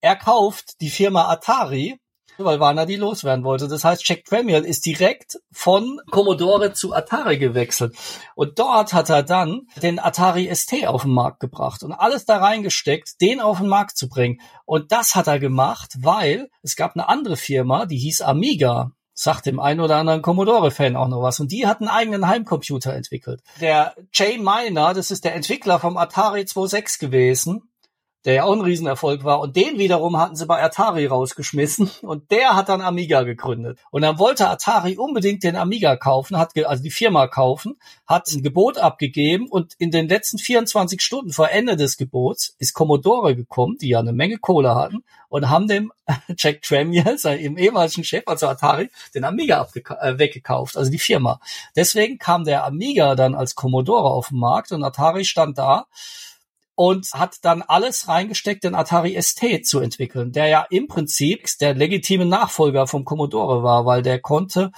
[0.00, 1.98] Er kauft die Firma Atari
[2.44, 3.68] weil Warner die loswerden wollte.
[3.68, 7.94] Das heißt, Jack Tramiel ist direkt von Commodore zu Atari gewechselt.
[8.34, 12.38] Und dort hat er dann den Atari ST auf den Markt gebracht und alles da
[12.38, 14.40] reingesteckt, den auf den Markt zu bringen.
[14.64, 18.92] Und das hat er gemacht, weil es gab eine andere Firma, die hieß Amiga.
[19.12, 21.40] Sagt dem einen oder anderen Commodore-Fan auch noch was.
[21.40, 23.42] Und die hat einen eigenen Heimcomputer entwickelt.
[23.60, 27.69] Der Jay Miner, das ist der Entwickler vom Atari 26 gewesen
[28.24, 29.40] der ja auch ein Riesenerfolg war.
[29.40, 33.78] Und den wiederum hatten sie bei Atari rausgeschmissen und der hat dann Amiga gegründet.
[33.90, 38.42] Und dann wollte Atari unbedingt den Amiga kaufen, hat also die Firma kaufen, hat ein
[38.42, 43.76] Gebot abgegeben und in den letzten 24 Stunden vor Ende des Gebots ist Commodore gekommen,
[43.80, 45.92] die ja eine Menge Kohle hatten und haben dem
[46.36, 51.40] Jack Tramiel, seinem ehemaligen Chef, also Atari, den Amiga äh, weggekauft, also die Firma.
[51.74, 55.86] Deswegen kam der Amiga dann als Commodore auf den Markt und Atari stand da
[56.80, 61.74] und hat dann alles reingesteckt, den Atari ST zu entwickeln, der ja im Prinzip der
[61.74, 64.72] legitime Nachfolger vom Commodore war, weil der konnte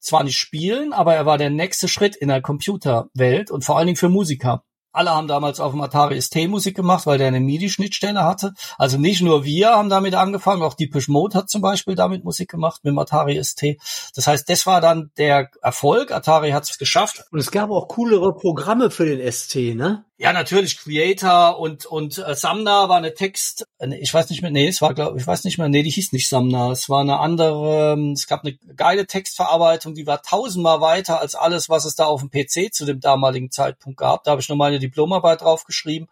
[0.00, 3.88] zwar nicht spielen, aber er war der nächste Schritt in der Computerwelt und vor allen
[3.88, 4.64] Dingen für Musiker.
[4.94, 8.54] Alle haben damals auf dem Atari ST Musik gemacht, weil der eine MIDI-Schnittstelle hatte.
[8.78, 12.48] Also nicht nur wir haben damit angefangen, auch Deepish Mode hat zum Beispiel damit Musik
[12.48, 13.76] gemacht mit dem Atari ST.
[14.14, 16.12] Das heißt, das war dann der Erfolg.
[16.12, 17.24] Atari hat es geschafft.
[17.32, 20.04] Und es gab auch coolere Programme für den ST, ne?
[20.16, 24.52] Ja, natürlich Creator und und äh, Samna war eine Text, äh, ich weiß nicht mehr,
[24.52, 27.00] nee, es war glaube ich weiß nicht mehr, nee, die hieß nicht Samna, es war
[27.00, 31.84] eine andere, ähm, es gab eine geile Textverarbeitung, die war tausendmal weiter als alles, was
[31.84, 34.22] es da auf dem PC zu dem damaligen Zeitpunkt gab.
[34.22, 36.06] Da habe ich noch meine Diplomarbeit drauf geschrieben.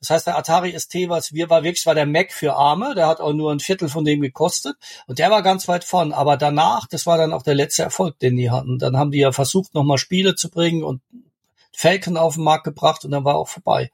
[0.00, 3.06] Das heißt, der Atari ST, was wir war wirklich war der Mac für Arme, der
[3.06, 6.12] hat auch nur ein Viertel von dem gekostet und der war ganz weit vorn.
[6.12, 8.78] Aber danach, das war dann auch der letzte Erfolg, den die hatten.
[8.78, 11.00] Dann haben die ja versucht, nochmal Spiele zu bringen und
[11.78, 13.92] Falcon auf den Markt gebracht und dann war auch vorbei.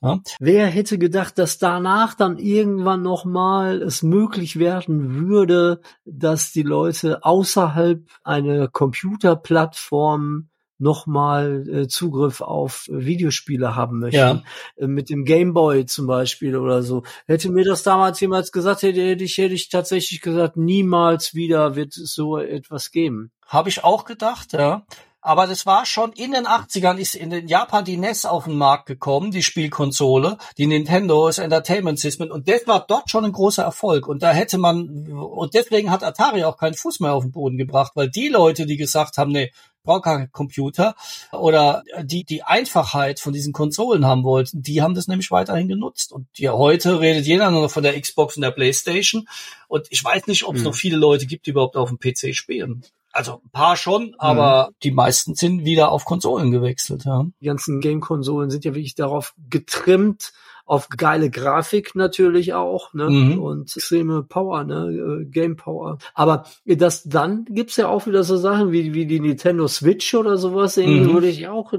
[0.00, 0.20] Ja.
[0.40, 7.22] Wer hätte gedacht, dass danach dann irgendwann nochmal es möglich werden würde, dass die Leute
[7.24, 14.16] außerhalb einer Computerplattform nochmal äh, Zugriff auf äh, Videospiele haben möchten.
[14.16, 14.42] Ja.
[14.76, 17.02] Äh, mit dem Gameboy zum Beispiel oder so.
[17.26, 21.76] Hätte mir das damals jemals gesagt, hätte, hätte ich, hätte ich tatsächlich gesagt, niemals wieder
[21.76, 23.32] wird es so etwas geben.
[23.44, 24.86] Habe ich auch gedacht, ja.
[25.28, 28.56] Aber das war schon in den 80ern ist in den Japan die NES auf den
[28.56, 33.62] Markt gekommen, die Spielkonsole, die Nintendo's Entertainment System und das war dort schon ein großer
[33.62, 37.32] Erfolg und da hätte man und deswegen hat Atari auch keinen Fuß mehr auf den
[37.32, 40.94] Boden gebracht, weil die Leute, die gesagt haben, nee, brauche keinen Computer
[41.30, 46.10] oder die die Einfachheit von diesen Konsolen haben wollten, die haben das nämlich weiterhin genutzt
[46.10, 49.28] und ja heute redet jeder nur noch von der Xbox und der PlayStation
[49.68, 50.68] und ich weiß nicht, ob es Hm.
[50.68, 52.82] noch viele Leute gibt, die überhaupt auf dem PC spielen.
[53.18, 57.04] Also ein paar schon, aber die meisten sind wieder auf Konsolen gewechselt.
[57.04, 57.26] Ja.
[57.40, 60.32] Die ganzen Game-Konsolen sind ja wirklich darauf getrimmt,
[60.66, 63.10] auf geile Grafik natürlich auch, ne?
[63.10, 63.40] Mhm.
[63.40, 65.22] Und extreme Power, ne?
[65.22, 65.98] Äh, Game Power.
[66.14, 70.36] Aber das dann gibt's ja auch wieder so Sachen wie, wie die Nintendo Switch oder
[70.36, 71.14] sowas, irgendwie Mhm.
[71.14, 71.78] würde ich auch, äh,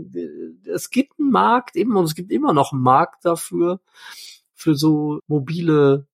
[0.69, 3.79] es gibt einen Markt eben und es gibt immer noch einen Markt dafür,
[4.55, 6.05] für so mobile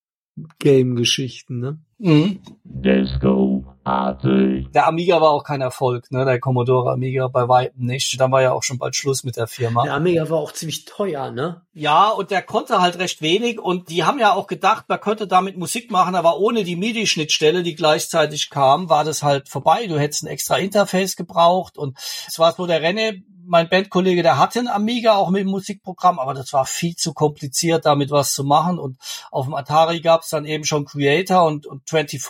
[0.59, 1.79] Game-Geschichten, ne?
[1.97, 2.41] Mhm.
[2.63, 4.69] Disco-artig.
[4.73, 6.25] Der Amiga war auch kein Erfolg, ne?
[6.25, 8.19] Der Commodore Amiga bei weitem nicht.
[8.19, 9.83] Da war ja auch schon bald Schluss mit der Firma.
[9.83, 11.61] Der Amiga war auch ziemlich teuer, ne?
[11.73, 15.25] Ja, und der konnte halt recht wenig und die haben ja auch gedacht, man könnte
[15.25, 19.87] damit Musik machen, aber ohne die MIDI-Schnittstelle, die gleichzeitig kam, war das halt vorbei.
[19.87, 24.37] Du hättest ein extra Interface gebraucht und es war so der Renne, mein Bandkollege, der
[24.37, 28.33] hatte einen Amiga auch mit dem Musikprogramm, aber das war viel zu kompliziert, damit was
[28.33, 28.79] zu machen.
[28.79, 28.97] Und
[29.31, 32.23] auf dem Atari gab es dann eben schon Creator und, und 24 äh,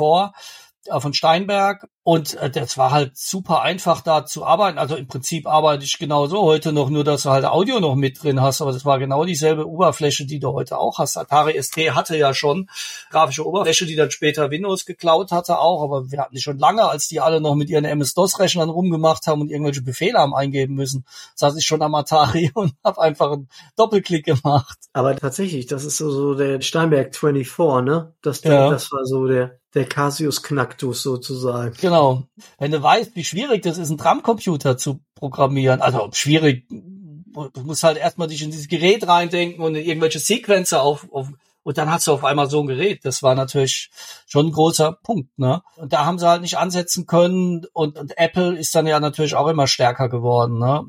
[0.99, 4.77] von Steinberg und äh, das war halt super einfach da zu arbeiten.
[4.77, 8.21] Also im Prinzip arbeite ich genauso heute noch, nur dass du halt Audio noch mit
[8.21, 11.17] drin hast, aber das war genau dieselbe Oberfläche, die du heute auch hast.
[11.17, 12.69] Atari ST hatte ja schon
[13.09, 16.87] grafische Oberfläche, die dann später Windows geklaut hatte auch, aber wir hatten die schon lange,
[16.87, 21.05] als die alle noch mit ihren MS-DOS-Rechnern rumgemacht haben und irgendwelche Befehle haben eingeben müssen,
[21.33, 24.77] saß ich schon am Atari und habe einfach einen Doppelklick gemacht.
[24.93, 28.13] Aber tatsächlich, das ist so, so der Steinberg 24, ne?
[28.21, 28.69] Das, Ja.
[28.69, 31.75] das war so der, der Casius Knacktus sozusagen.
[31.79, 32.23] Genau.
[32.57, 37.83] Wenn du weißt, wie schwierig das ist, einen Drumcomputer zu programmieren, also schwierig, du musst
[37.83, 41.29] halt erstmal dich in dieses Gerät reindenken und in irgendwelche Sequenzer auf, auf
[41.65, 43.03] und dann hast du auf einmal so ein Gerät.
[43.05, 43.89] Das war natürlich
[44.27, 45.63] schon ein großer Punkt, ne?
[45.77, 49.33] Und da haben sie halt nicht ansetzen können und, und Apple ist dann ja natürlich
[49.33, 50.85] auch immer stärker geworden, ne?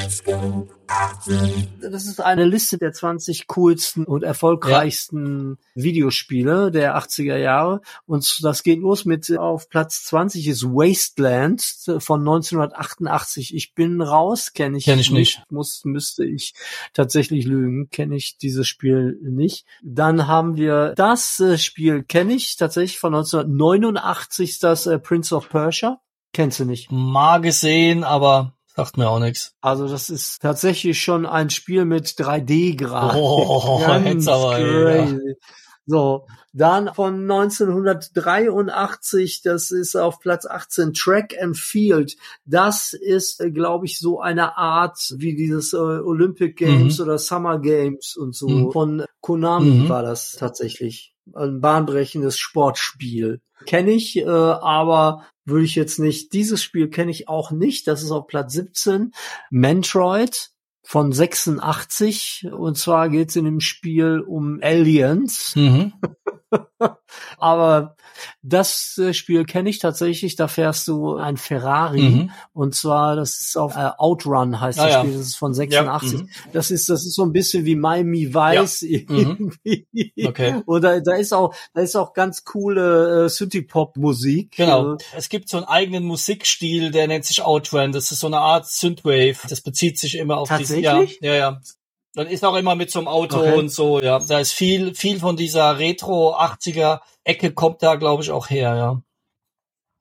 [1.81, 7.81] Das ist eine Liste der 20 coolsten und erfolgreichsten Videospiele der 80er Jahre.
[8.07, 11.62] Und das geht los mit äh, auf Platz 20 ist Wasteland
[11.99, 13.55] von 1988.
[13.55, 15.42] Ich bin raus, kenne ich, Kenn ich nicht.
[15.51, 16.55] Muss, müsste ich
[16.92, 19.66] tatsächlich lügen, kenne ich dieses Spiel nicht.
[19.83, 25.35] Dann haben wir das äh, Spiel, kenne ich tatsächlich von 1989, ist das äh, Prince
[25.35, 26.01] of Persia.
[26.33, 26.90] Kennst du nicht?
[26.90, 29.55] Mal gesehen, aber sagt mir auch nichts.
[29.61, 33.21] Also das ist tatsächlich schon ein Spiel mit 3D-Grafik.
[33.21, 35.17] Oh, jetzt aber, ja.
[35.89, 42.17] So, dann von 1983, das ist auf Platz 18, Track and Field.
[42.45, 47.05] Das ist, glaube ich, so eine Art wie dieses äh, Olympic Games Mhm.
[47.05, 48.49] oder Summer Games und so.
[48.49, 48.73] Mhm.
[48.73, 49.89] Von Konami Mhm.
[49.89, 51.15] war das tatsächlich.
[51.35, 53.41] Ein bahnbrechendes Sportspiel.
[53.65, 56.33] Kenne ich, äh, aber würde ich jetzt nicht.
[56.33, 57.87] Dieses Spiel kenne ich auch nicht.
[57.87, 59.12] Das ist auf Platz 17.
[59.51, 60.51] Metroid
[60.83, 62.49] von 86.
[62.53, 65.55] Und zwar geht es in dem Spiel um Aliens.
[65.57, 65.93] Mhm.
[67.38, 67.97] Aber
[68.42, 70.37] das äh, Spiel kenne ich tatsächlich.
[70.37, 72.01] Da fährst du ein Ferrari.
[72.01, 72.31] Mhm.
[72.53, 75.01] Und zwar, das ist auf äh, Outrun heißt Ah, das ja.
[75.01, 75.12] Spiel.
[75.19, 76.12] Das ist von 86.
[76.14, 76.29] mhm.
[76.53, 79.87] Das ist, das ist so ein bisschen wie Miami Vice irgendwie.
[80.25, 80.62] Okay.
[80.66, 84.57] Und da, ist auch, da ist auch ganz coole äh, Synthie-Pop-Musik.
[84.57, 84.95] Genau.
[84.95, 87.92] Äh, Es gibt so einen eigenen Musikstil, der nennt sich Outrun.
[87.92, 89.38] Das ist so eine Art Synthwave.
[89.49, 91.21] Das bezieht sich immer auf diese, ja, Tatsächlich?
[91.23, 91.61] ja, ja.
[92.17, 93.59] Dann ist auch immer mit so einem Auto Okay.
[93.59, 94.19] und so, ja.
[94.19, 98.75] Da ist viel, viel von dieser Retro 80er Ecke kommt da, glaube ich, auch her,
[98.75, 99.03] ja.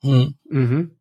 [0.01, 0.35] Hm.
[0.45, 0.95] Mhm.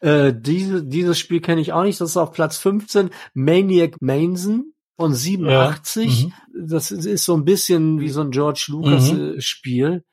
[0.00, 2.00] Äh, diese, dieses Spiel kenne ich auch nicht.
[2.00, 3.10] Das ist auf Platz 15.
[3.32, 6.26] Maniac Manson von 87.
[6.26, 6.32] Mhm.
[6.68, 9.40] Das ist, so ein bisschen wie so ein George Lucas Mhm.
[9.40, 10.04] Spiel.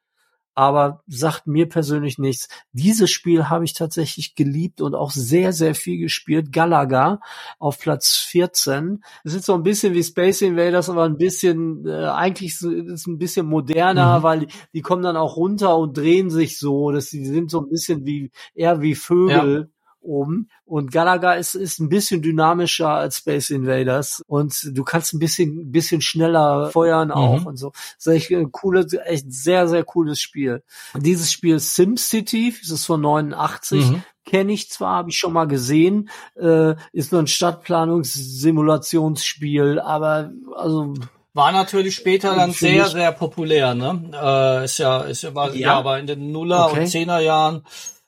[0.55, 2.47] Aber sagt mir persönlich nichts.
[2.73, 6.51] Dieses Spiel habe ich tatsächlich geliebt und auch sehr, sehr viel gespielt.
[6.51, 7.21] Galaga
[7.59, 9.01] auf Platz 14.
[9.23, 13.17] Das ist so ein bisschen wie Space Invaders, aber ein bisschen, äh, eigentlich ist ein
[13.17, 14.23] bisschen moderner, Mhm.
[14.23, 16.91] weil die, die kommen dann auch runter und drehen sich so.
[16.91, 19.71] Das, die sind so ein bisschen wie, eher wie Vögel.
[20.01, 25.19] Oben und Galaga ist ist ein bisschen dynamischer als Space Invaders und du kannst ein
[25.19, 27.47] bisschen bisschen schneller feuern auch Mhm.
[27.47, 27.71] und so.
[27.97, 30.63] Das ist echt ein cooles, echt sehr sehr cooles Spiel.
[30.95, 34.03] Dieses Spiel SimCity, das ist von 89, Mhm.
[34.25, 40.93] kenne ich zwar, habe ich schon mal gesehen, äh, ist nur ein Stadtplanungssimulationsspiel, aber also
[41.33, 44.09] War natürlich später dann sehr, sehr populär, ne?
[44.13, 45.59] Äh, ist ja, ist ja, war, ja.
[45.59, 45.77] Ja.
[45.77, 46.79] aber in den Nuller Okay.
[46.81, 47.63] und Zehner Jahren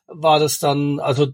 [0.07, 1.33] war das dann, also, äh,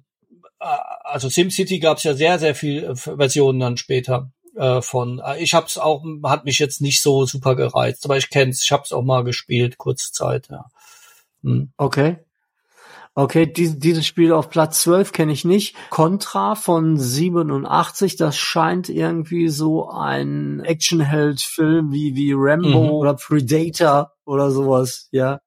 [0.59, 5.19] also SimCity gab es ja sehr, sehr viel äh, Versionen dann später äh, von.
[5.19, 8.71] Äh, Ich hab's auch, hat mich jetzt nicht so super gereizt, aber ich kenn's, ich
[8.71, 10.65] hab's auch mal gespielt, kurze Zeit, ja.
[11.43, 11.71] Hm.
[11.77, 12.17] Okay.
[13.19, 15.75] Okay, dies, dieses Spiel auf Platz 12 kenne ich nicht.
[15.89, 22.89] Contra von 87, das scheint irgendwie so ein Actionheld-Film wie, wie Rambo Mhm.
[22.91, 25.39] oder Predator oder sowas, ja.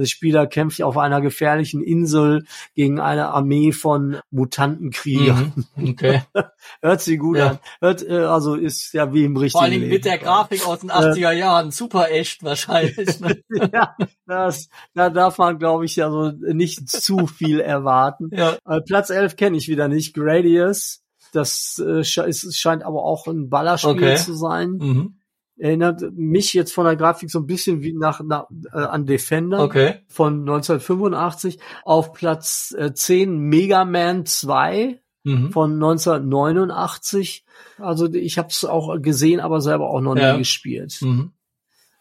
[0.00, 5.52] Der Spieler kämpft auf einer gefährlichen Insel gegen eine Armee von Mutantenkriegern.
[5.76, 5.90] Mhm.
[5.90, 6.22] Okay.
[6.82, 7.48] Hört sich gut Ja.
[7.50, 7.58] an.
[7.80, 9.88] Hört, äh, also ist ja wie im richtigen Vor Leben.
[9.88, 13.20] mit der Grafik aus den 80er Jahren, super echt wahrscheinlich.
[13.20, 13.40] Ne?
[13.72, 13.94] ja,
[14.26, 18.30] das, da darf man, glaube ich, also nicht zu viel erwarten.
[18.32, 18.56] Ja.
[18.66, 20.14] Äh, Platz 11 kenne ich wieder nicht.
[20.14, 21.02] Gradius.
[21.32, 24.16] Das äh, scheint aber auch ein Ballerspiel Okay.
[24.16, 24.70] zu sein.
[24.80, 25.19] Mhm.
[25.60, 29.60] Erinnert mich jetzt von der Grafik so ein bisschen wie nach, nach äh, an Defender
[29.62, 29.96] Okay.
[30.08, 31.58] von 1985.
[31.84, 35.52] Auf Platz äh, 10 Mega Man 2 Mhm.
[35.52, 37.44] von 1989.
[37.78, 40.32] Also ich habe es auch gesehen, aber selber auch noch Ja.
[40.32, 40.96] nie gespielt.
[41.02, 41.32] Mhm.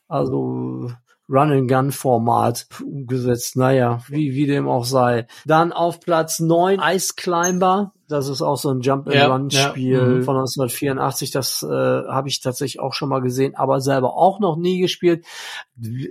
[0.08, 0.91] Also
[1.30, 3.56] Run-and-Gun-Format umgesetzt.
[3.56, 5.28] Naja, wie, wie dem auch sei.
[5.46, 7.94] Dann auf Platz 9 Ice Climber.
[8.08, 10.24] Das ist auch so ein Ja, Jump-and-Run-Spiel ja, mhm.
[10.24, 11.30] von 1984.
[11.30, 15.26] Das äh, habe ich tatsächlich auch schon mal gesehen, aber selber auch noch nie gespielt.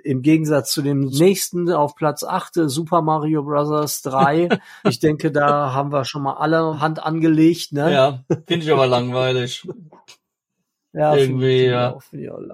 [0.04, 4.02] Im Gegensatz zu dem nächsten auf Platz 8 Super Mario Bros.
[4.02, 4.48] 3.
[4.88, 7.72] ich denke, da haben wir schon mal alle Hand angelegt.
[7.72, 7.92] Ne?
[7.92, 9.66] Ja, finde ich aber langweilig.
[10.92, 11.98] Ja, Irgendwie, ja.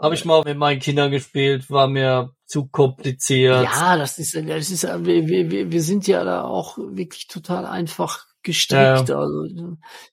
[0.03, 3.65] Habe ich mal mit meinen Kindern gespielt, war mir zu kompliziert.
[3.65, 8.27] Ja, das ist, das ist, wir, wir, wir sind ja da auch wirklich total einfach
[8.43, 9.09] gestrickt.
[9.09, 9.19] Ja.
[9.19, 9.47] Also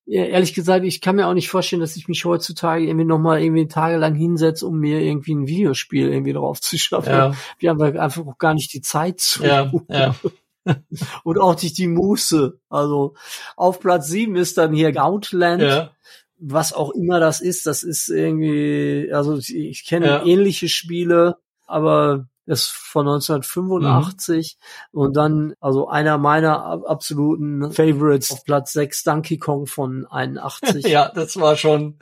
[0.07, 3.67] ehrlich gesagt, ich kann mir auch nicht vorstellen, dass ich mich heutzutage irgendwie nochmal irgendwie
[3.67, 7.09] tagelang hinsetze, um mir irgendwie ein Videospiel irgendwie drauf zu schaffen.
[7.11, 9.43] Ja, Wir haben einfach auch gar nicht die Zeit zu.
[9.43, 10.15] ja, ja.
[11.23, 12.59] Und auch nicht die Muße.
[12.69, 13.15] Also
[13.57, 15.63] auf Platz sieben ist dann hier Outland.
[15.63, 15.91] ja.
[16.37, 20.25] was auch immer das ist, das ist irgendwie, also ich kenne Ja.
[20.25, 21.37] ähnliche Spiele,
[21.71, 24.57] aber ist von 1985
[24.91, 24.99] Mhm.
[24.99, 30.85] und dann, also einer meiner ab- absoluten Favorites auf Platz 6, Donkey Kong von 81.
[30.87, 31.99] Ja, das war schon,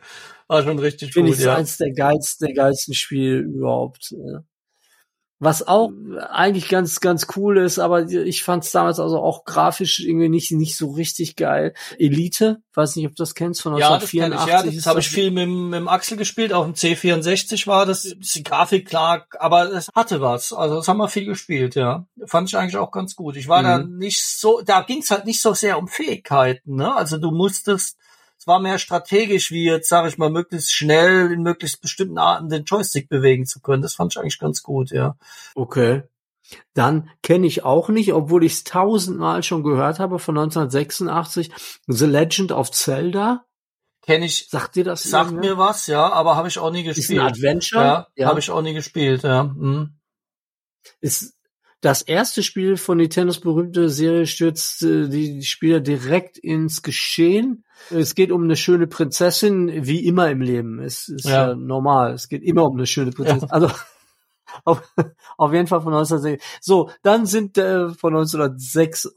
[0.47, 1.55] war schon richtig Finde gut, ich ja.
[1.55, 4.11] eins der geilsten, der geilsten Spiele überhaupt.
[4.11, 4.41] ja.
[5.41, 5.89] Was auch
[6.31, 10.51] eigentlich ganz, ganz cool ist, aber ich fand es damals also auch grafisch irgendwie nicht,
[10.51, 11.73] nicht so richtig geil.
[11.97, 14.71] Elite, weiß nicht, ob du das kennst, von Ja, das 1984.
[14.73, 14.77] ja.
[14.79, 18.03] Das habe ich viel mit, dem- mit dem Axel gespielt, auf dem C64 war das.
[18.03, 20.51] Die Grafik klar, aber es hatte was.
[20.51, 22.05] Also das haben wir viel gespielt, ja.
[22.25, 23.37] Fand ich eigentlich auch ganz gut.
[23.37, 23.65] Ich war Mhm.
[23.65, 26.93] da nicht so, da ging es halt nicht so sehr um Fähigkeiten, ne?
[26.93, 27.97] Also du musstest,
[28.39, 32.47] es war mehr strategisch, wie jetzt, sage ich mal, möglichst schnell in möglichst bestimmten Arten
[32.47, 33.81] den Joystick bewegen zu können.
[33.81, 35.17] Das fand ich eigentlich ganz gut, ja.
[35.55, 36.03] Okay.
[36.73, 41.51] Dann kenne ich auch nicht, obwohl ich es tausendmal schon gehört habe, von 1986,
[41.87, 43.45] The Legend of Zelda.
[44.01, 45.03] Kenne ich, Sagt dir das?
[45.03, 45.51] sagt irgendwer?
[45.51, 47.21] mir was, ja, aber habe ich auch nie Ist ein gespielt.
[47.21, 48.07] Adventure.
[48.15, 49.43] Ja, habe ich auch nie gespielt, ja.
[49.43, 49.99] Mhm.
[51.01, 51.35] Ist
[51.81, 57.63] das erste Spiel von Nintendos berühmte Serie stürzt äh, die Spieler direkt ins Geschehen.
[57.89, 60.79] Es geht um eine schöne Prinzessin, wie immer im Leben.
[60.79, 61.49] Es ist Ja.
[61.49, 61.55] ja.
[61.55, 62.13] normal.
[62.13, 63.49] Es geht immer um eine schöne Prinzessin.
[63.49, 63.69] Also
[64.65, 64.81] auf,
[65.37, 66.59] auf jeden Fall von 1986.
[66.61, 69.11] So, dann sind äh, von 1986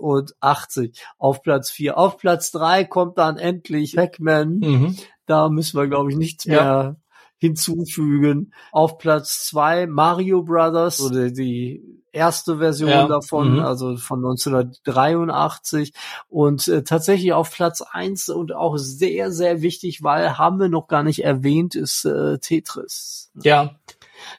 [1.19, 1.99] auf Platz 4.
[1.99, 4.59] Auf Platz 3 kommt dann endlich Pac-Man.
[4.59, 4.97] Mhm.
[5.27, 6.63] Da müssen wir, glaube ich, nichts Ja.
[6.63, 6.97] mehr
[7.43, 8.53] hinzufügen.
[8.71, 13.09] Auf Platz zwei Mario Brothers oder die erste Version Ja.
[13.09, 13.59] davon, Mhm.
[13.61, 15.93] also von 1983
[16.29, 20.87] und äh, tatsächlich auf Platz eins und auch sehr, sehr wichtig, weil haben wir noch
[20.87, 23.31] gar nicht erwähnt, ist äh, Tetris.
[23.43, 23.73] Ja,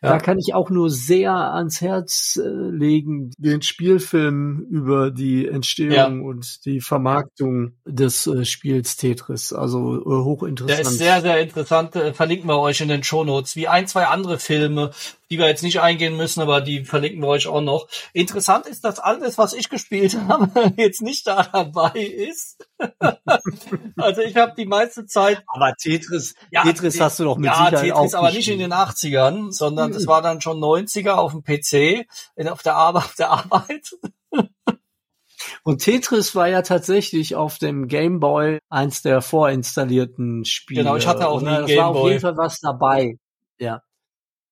[0.02, 0.10] Ja.
[0.10, 5.94] Da kann ich auch nur sehr ans Herz äh, legen, den Spielfilm über die Entstehung
[5.94, 6.08] Ja.
[6.08, 9.54] und die Vermarktung des äh, Spiels Tetris.
[9.54, 10.88] Also äh, Der hochinteressant.
[10.88, 11.96] ist sehr, sehr interessant.
[11.96, 13.56] Äh, Verlinken wir euch in den Shownotes.
[13.56, 14.92] Wie ein, zwei andere Filme,
[15.34, 17.88] die wir jetzt nicht eingehen müssen, aber die verlinken wir euch auch noch.
[18.14, 22.64] Interessant ist, dass alles, was ich gespielt habe, jetzt nicht da dabei ist.
[23.98, 27.66] also ich habe die meiste Zeit Aber Tetris, Ja, Tetris hast du doch mit ja,
[27.66, 31.44] Sicherheit Tetris, aber nicht in den 80ern, sondern das war dann schon 90er auf dem
[31.44, 32.06] PC,
[32.48, 33.90] auf, der Arbeit, auf der Arbeit.
[35.64, 40.84] Und Tetris war ja tatsächlich auf dem Game Boy eins der vorinstallierten Spiele.
[40.84, 42.12] Genau, ich hatte auch nie einen Das war auf Game Boy.
[42.12, 43.18] jeden Fall was dabei.
[43.58, 43.82] Ja.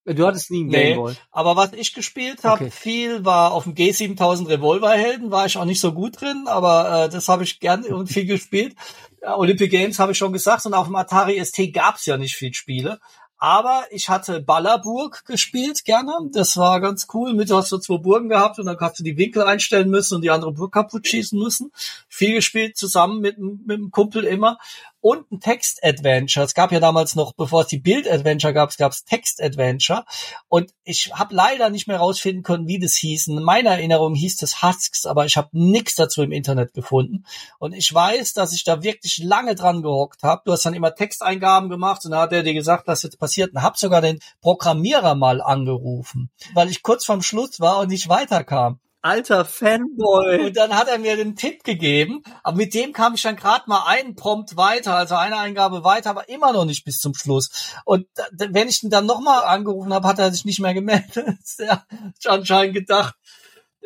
[0.05, 0.83] Du hattest nie einen Nee.
[0.93, 1.13] Game Boy.
[1.31, 2.71] Aber was ich gespielt habe, Okay.
[2.71, 7.09] viel war auf dem G7000 Revolverhelden, war ich auch nicht so gut drin, aber äh,
[7.09, 8.75] das habe ich gern und viel gespielt.
[9.21, 12.35] Äh, Olympic Games habe ich schon gesagt und auf dem Atari ST gab's ja nicht
[12.35, 12.99] viel Spiele.
[13.43, 16.13] Aber ich hatte Ballerburg gespielt gerne.
[16.31, 17.33] Das war ganz cool.
[17.33, 20.21] Mit hast du zwei Burgen gehabt und dann hast du die Winkel einstellen müssen und
[20.21, 21.71] die andere Burg kaputt schießen müssen.
[22.07, 24.59] Viel gespielt zusammen mit, mit dem Kumpel immer.
[25.01, 26.45] Und ein Text-Adventure.
[26.45, 30.05] Es gab ja damals noch, bevor es die Bild-Adventure gab, gab es Text-Adventure.
[30.47, 33.27] Und ich habe leider nicht mehr rausfinden können, wie das hieß.
[33.27, 37.25] In meiner Erinnerung hieß das Husks, aber ich habe nichts dazu im Internet gefunden.
[37.57, 40.43] Und ich weiß, dass ich da wirklich lange dran gehockt habe.
[40.45, 43.53] Du hast dann immer Texteingaben gemacht und dann hat er dir gesagt, was jetzt passiert.
[43.53, 48.07] Und habe sogar den Programmierer mal angerufen, weil ich kurz vorm Schluss war und nicht
[48.07, 48.79] weiterkam.
[49.01, 50.45] Alter Fanboy.
[50.45, 53.63] Und dann hat er mir den Tipp gegeben, aber mit dem kam ich dann gerade
[53.67, 57.49] mal einen Prompt weiter, also eine Eingabe weiter, aber immer noch nicht bis zum Schluss.
[57.85, 61.11] Und wenn ich ihn dann nochmal angerufen habe, hat er sich nicht mehr gemeldet.
[61.57, 61.85] Er hat
[62.25, 63.15] anscheinend gedacht,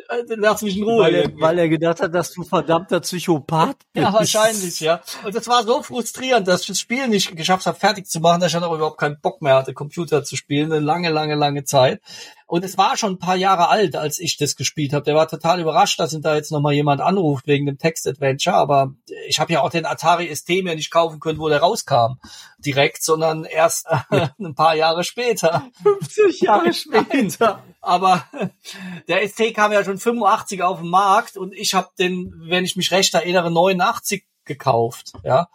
[0.08, 1.04] äh, lass mich in Ruhe.
[1.04, 4.04] Weil er, weil er gedacht hat, dass du verdammter Psychopath bist.
[4.04, 5.00] Ja, wahrscheinlich, ja.
[5.24, 8.40] Und das war so frustrierend, dass ich das Spiel nicht geschafft habe, fertig zu machen,
[8.40, 11.34] dass ich dann auch überhaupt keinen Bock mehr hatte, Computer zu spielen, eine lange, lange,
[11.34, 12.00] lange Zeit.
[12.48, 15.04] Und es war schon ein paar Jahre alt, als ich das gespielt habe.
[15.04, 18.54] Der war total überrascht, dass ihn da jetzt nochmal jemand anruft wegen dem Text-Adventure.
[18.54, 18.94] Aber
[19.26, 22.20] ich habe ja auch den Atari ST mir nicht kaufen können, wo der rauskam
[22.58, 25.68] direkt, sondern erst äh, ein paar Jahre später.
[25.82, 27.64] 50 Jahre später.
[27.80, 28.24] Aber
[29.08, 32.76] der ST kam ja schon 85 auf den Markt und ich habe den, wenn ich
[32.76, 35.14] mich recht erinnere, 89 gekauft.
[35.24, 35.48] Ja.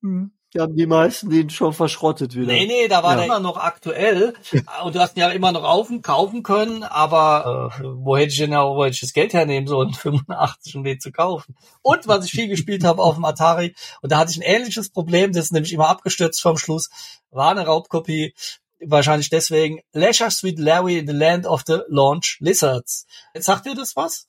[0.00, 0.30] Hm.
[0.56, 2.46] Da haben die meisten den schon verschrottet wieder.
[2.46, 3.16] Nee, nee, da war Ja.
[3.16, 4.34] der immer noch aktuell
[4.84, 8.38] und du hast ihn ja immer noch auf kaufen können, aber äh, wo hätte ich
[8.38, 11.54] denn auch, wo hätte ich das Geld hernehmen sollen, 85, um den zu kaufen.
[11.82, 14.90] Und was ich viel gespielt habe auf dem Atari, und da hatte ich ein ähnliches
[14.90, 16.90] Problem, das ist nämlich immer abgestürzt vom Schluss,
[17.30, 18.34] war eine Raubkopie,
[18.80, 23.06] wahrscheinlich deswegen, Leisure Suite Larry in the Land of the Launch Lizards.
[23.34, 24.26] Jetzt sagt dir das was?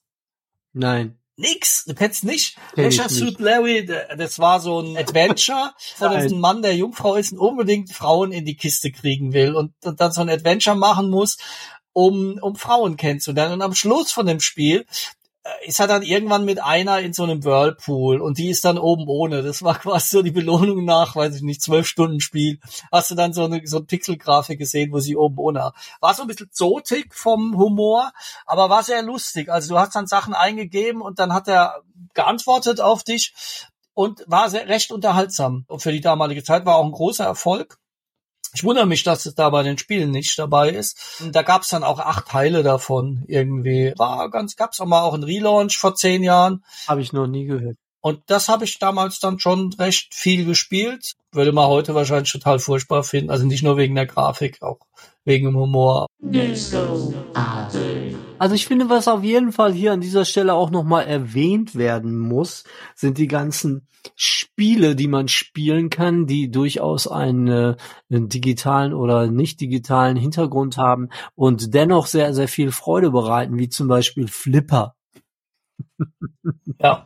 [0.72, 1.17] Nein.
[1.38, 2.56] Nix, du kennst nicht.
[2.74, 3.08] Leisure.
[3.08, 6.22] Suit Larry, das war so ein Adventure von Nein.
[6.24, 10.00] diesem Mann, der Jungfrau ist und unbedingt Frauen in die Kiste kriegen will und, und
[10.00, 11.38] dann so ein Adventure machen muss,
[11.92, 13.54] um, um Frauen kennenzulernen.
[13.54, 14.84] Und am Schluss von dem Spiel
[15.64, 19.08] ist er dann irgendwann mit einer in so einem Whirlpool und die ist dann oben
[19.08, 19.42] ohne.
[19.42, 22.60] Das war quasi so die Belohnung nach, weiß ich nicht, zwölf Stunden Spiel.
[22.90, 26.14] Hast du dann so eine, so eine Pixelgrafik gesehen, wo sie oben ohne war.
[26.14, 28.12] So ein bisschen zotig vom Humor,
[28.46, 29.50] aber war sehr lustig.
[29.50, 31.82] Also du hast dann Sachen eingegeben und dann hat er
[32.14, 33.34] geantwortet auf dich
[33.94, 35.64] und war sehr, recht unterhaltsam.
[35.66, 37.78] Und für die damalige Zeit war auch ein großer Erfolg.
[38.54, 41.20] Ich wundere mich, dass es da bei den Spielen nicht dabei ist.
[41.20, 43.92] Und Da gab es dann auch acht Teile davon irgendwie.
[43.96, 46.64] War ganz, gab es auch mal auch einen Relaunch vor zehn Jahren.
[46.86, 47.76] Habe ich noch nie gehört.
[48.00, 51.14] Und das habe ich damals dann schon recht viel gespielt.
[51.32, 53.30] Würde man heute wahrscheinlich total furchtbar finden.
[53.30, 54.78] Also nicht nur wegen der Grafik, auch
[55.24, 56.06] wegen dem Humor.
[56.20, 58.16] Disco Party.
[58.38, 62.18] Also ich finde, was auf jeden Fall hier an dieser Stelle auch nochmal erwähnt werden
[62.18, 62.64] muss,
[62.94, 67.76] sind die ganzen Spiele, die man spielen kann, die durchaus einen,
[68.10, 73.68] einen digitalen oder nicht digitalen Hintergrund haben und dennoch sehr, sehr viel Freude bereiten, wie
[73.68, 74.94] zum Beispiel Flipper,
[76.80, 77.04] Ja,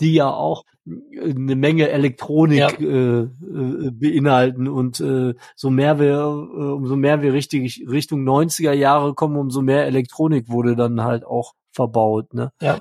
[0.00, 2.68] die ja auch äh, eine Menge Elektronik Ja.
[2.78, 8.72] äh, äh, beinhalten und äh, so mehr wir, äh, umso mehr wir richtig Richtung 90er
[8.72, 12.52] Jahre kommen, umso mehr Elektronik wurde dann halt auch verbaut, ne?
[12.60, 12.80] ja.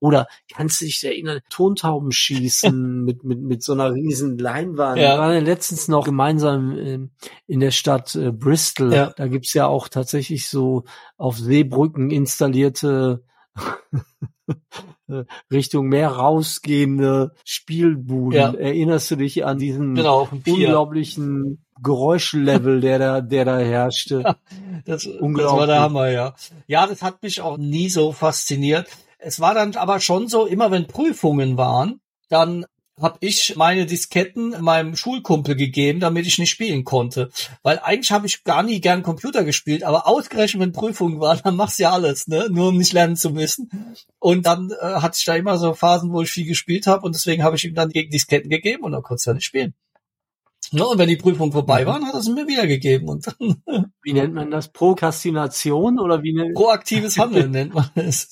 [0.00, 4.98] Oder kannst du dich erinnern, Tontauben schießen mit, mit, mit so einer riesen Leinwand.
[4.98, 5.14] Ja.
[5.14, 7.10] Wir waren ja letztens noch gemeinsam ähm,
[7.46, 8.94] in der Stadt äh, Bristol.
[8.94, 9.12] Ja.
[9.14, 10.84] Da gibt's ja auch tatsächlich so
[11.18, 13.22] auf Seebrücken installierte
[15.52, 18.38] Richtung Meer rausgehende Spielbuden.
[18.38, 18.54] Ja.
[18.54, 24.36] Erinnerst du dich an diesen Genau, unglaublichen Geräuschlevel, der da, der da herrschte?
[24.84, 25.60] Das, das Unglaublich.
[25.60, 26.34] war der Hammer, ja.
[26.66, 28.88] Ja, das hat mich auch nie so fasziniert.
[29.18, 32.64] Es war dann aber schon so, immer wenn Prüfungen waren, dann
[33.00, 37.30] habe ich meine Disketten meinem Schulkumpel gegeben, damit ich nicht spielen konnte.
[37.62, 41.56] Weil eigentlich habe ich gar nie gern Computer gespielt, aber ausgerechnet wenn Prüfungen waren, dann
[41.56, 42.48] machst du ja alles, ne?
[42.50, 43.70] Nur um nicht lernen zu müssen.
[44.18, 47.14] Und dann äh, hatte ich da immer so Phasen, wo ich viel gespielt habe und
[47.14, 49.74] deswegen habe ich ihm dann die Disketten gegeben und dann konnte er nicht spielen.
[50.72, 54.12] Ja, und wenn die Prüfungen vorbei waren, hat er sie mir wiedergegeben und dann Wie
[54.12, 54.68] nennt man das?
[54.68, 58.28] Prokrastination oder wie nennt Proaktives Handeln nennt man es.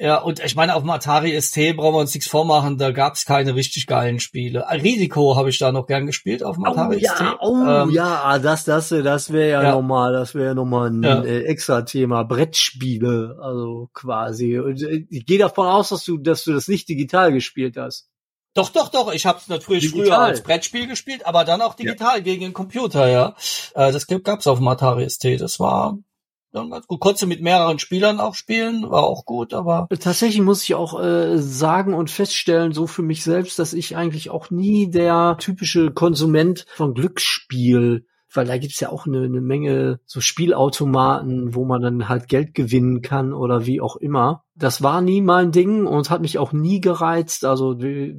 [0.00, 3.24] Ja, und ich meine, auf dem Atari ST brauchen wir uns nichts vormachen, da gab's
[3.24, 4.64] keine richtig geilen Spiele.
[4.70, 7.18] Risiko habe ich da noch gern gespielt auf dem Oh Atari ST.
[7.20, 9.72] ja, oh Ähm, ja, das, das, das wäre ja, Ja.
[9.72, 11.22] nochmal, das wäre nochmal ein Ja.
[11.24, 12.22] äh, extra Thema.
[12.22, 14.56] Brettspiele, also quasi.
[14.58, 18.08] Und, äh, ich gehe davon aus, dass du, dass du das nicht digital gespielt hast.
[18.54, 19.12] Doch, doch, doch.
[19.12, 20.06] Ich habe es natürlich Digital.
[20.06, 23.34] früher als Brettspiel gespielt, aber dann auch digital gegen den Computer, ja.
[23.74, 25.40] Äh, das gab's auf dem Atari ST.
[25.40, 25.98] Das war
[26.58, 27.00] dann ganz gut.
[27.00, 31.00] Konntest du mit mehreren Spielern auch spielen, war auch gut, aber Tatsächlich muss ich auch
[31.00, 35.90] äh, sagen und feststellen, so für mich selbst, dass ich eigentlich auch nie der typische
[35.90, 41.80] Konsument von Glücksspiel, weil da gibt's ja auch eine, eine Menge so Spielautomaten, wo man
[41.80, 44.44] dann halt Geld gewinnen kann oder wie auch immer.
[44.54, 47.44] Das war nie mein Ding und hat mich auch nie gereizt.
[47.44, 48.14] Also ich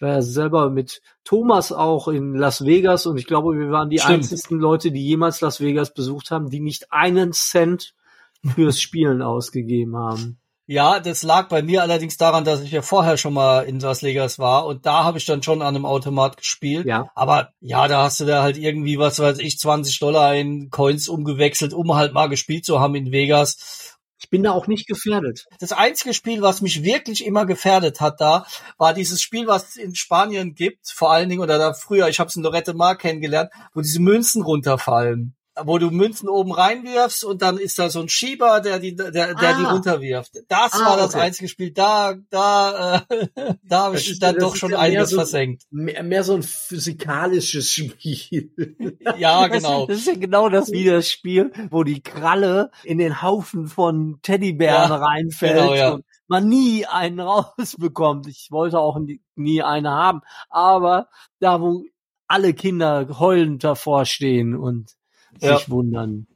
[0.00, 3.98] war ja selber mit Thomas auch in Las Vegas und ich glaube, wir waren die
[3.98, 4.14] Stimmt.
[4.14, 7.94] einzigsten Leute, die jemals Las Vegas besucht haben, die nicht einen Cent
[8.54, 10.38] fürs Spielen ausgegeben haben.
[10.66, 14.02] Ja, das lag bei mir allerdings daran, dass ich ja vorher schon mal in Las
[14.02, 16.86] Vegas war und da habe ich dann schon an einem Automat gespielt.
[16.86, 17.10] Ja.
[17.14, 21.08] Aber ja, da hast du da halt irgendwie, was weiß ich, 20 Dollar in Coins
[21.08, 23.98] umgewechselt, um halt mal gespielt zu haben in Vegas.
[24.20, 25.46] Ich bin da auch nicht gefährdet.
[25.58, 28.46] Das einzige Spiel, was mich wirklich immer gefährdet hat da,
[28.78, 32.20] war dieses Spiel, was es in Spanien gibt, vor allen Dingen, oder da früher, ich
[32.20, 35.34] habe es in Lorette Mar kennengelernt, wo diese Münzen runterfallen.
[35.64, 39.10] Wo du Münzen oben reinwirfst und dann ist da so ein Schieber, der die, der,
[39.10, 39.72] der die Ah.
[39.72, 40.32] runterwirft.
[40.48, 41.24] Das Ah, war das okay.
[41.24, 41.72] einzige Spiel.
[41.72, 43.26] Da, da, äh,
[43.62, 45.64] da habe Das ich ist- dann doch schon einiges so- versenkt.
[45.70, 48.50] Mehr, mehr so ein physikalisches Spiel.
[49.18, 49.86] Ja, genau.
[49.86, 54.18] Das ist ja genau das wie das Spiel, wo die Kralle in den Haufen von
[54.22, 55.90] Teddybären Ja, reinfällt genau, ja.
[55.92, 58.26] und man nie einen rausbekommt.
[58.26, 61.08] Ich wollte auch nie, nie eine haben, aber
[61.40, 61.84] da, wo
[62.26, 64.92] alle Kinder heulend davor stehen und
[65.40, 65.58] Ja.
[65.58, 66.26] sich wundern.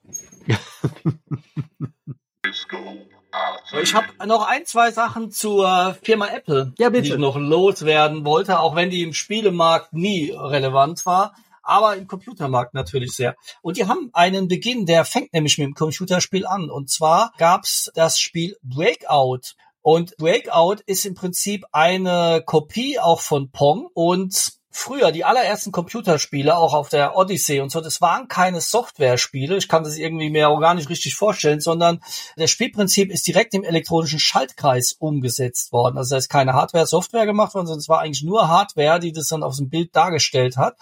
[3.83, 7.03] Ich habe noch ein, zwei Sachen zur Firma Apple, Ja, bitte.
[7.03, 12.07] die ich noch loswerden wollte, auch wenn die im Spielemarkt nie relevant war, aber im
[12.07, 13.37] Computermarkt natürlich sehr.
[13.61, 16.71] Und die haben einen Beginn, der fängt nämlich mit dem Computerspiel an.
[16.71, 19.55] Und zwar gab's das Spiel Breakout.
[19.83, 26.55] Und Breakout ist im Prinzip eine Kopie auch von Pong und Früher, die allerersten Computerspiele,
[26.55, 29.57] auch auf der Odyssey und so, das waren keine Software-Spiele.
[29.57, 32.03] Ich kann das irgendwie mir auch gar nicht richtig vorstellen, sondern
[32.37, 35.97] das Spielprinzip ist direkt im elektronischen Schaltkreis umgesetzt worden.
[35.97, 39.29] Also da ist keine Hardware-Software gemacht worden, sondern es war eigentlich nur Hardware, die das
[39.29, 40.77] dann auf dem Bild dargestellt hat.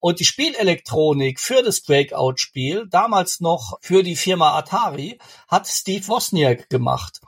[0.00, 6.68] Und die Spielelektronik für das Breakout-Spiel, damals noch für die Firma Atari, hat Steve Wozniak
[6.68, 7.20] gemacht.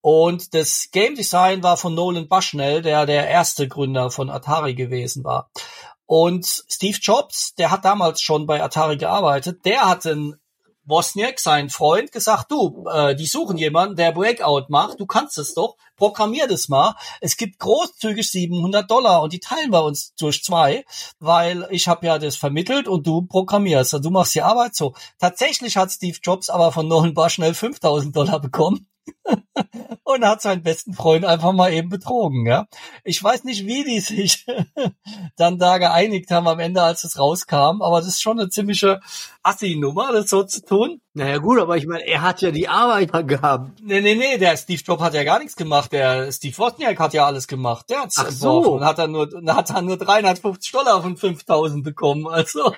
[0.00, 5.24] Und das Game Design war von Nolan Bushnell, der der erste Gründer von Atari gewesen
[5.24, 5.50] war.
[6.06, 10.36] Und Steve Jobs, der hat damals schon bei Atari gearbeitet, der hat den
[10.86, 15.52] Wozniak, sein Freund, gesagt, du, äh, die suchen jemanden, der Breakout macht, du kannst es
[15.52, 16.94] doch, programmier das mal.
[17.20, 20.84] Es gibt großzügig 700 Dollar und die teilen wir uns durch zwei,
[21.18, 24.94] weil ich habe ja das vermittelt und du programmierst und du machst die Arbeit so.
[25.18, 28.88] Tatsächlich hat Steve Jobs aber von Nolan Bushnell 5000 Dollar bekommen
[30.04, 32.66] und hat seinen besten Freund einfach mal eben betrogen, ja.
[33.04, 34.46] Ich weiß nicht, wie die sich
[35.36, 39.00] dann da geeinigt haben am Ende, als es rauskam, aber das ist schon eine ziemliche
[39.42, 41.00] Assi-Nummer, das so zu tun.
[41.14, 43.80] Naja gut, aber ich meine, er hat ja die Arbeiter gehabt.
[43.82, 47.14] Nee, nee, nee, der Steve Jobs hat ja gar nichts gemacht, der Steve Wozniak hat
[47.14, 48.74] ja alles gemacht, der hat's Ach so.
[48.74, 52.72] und hat dann nur, und hat dann nur 350 Dollar von 5000 bekommen, also.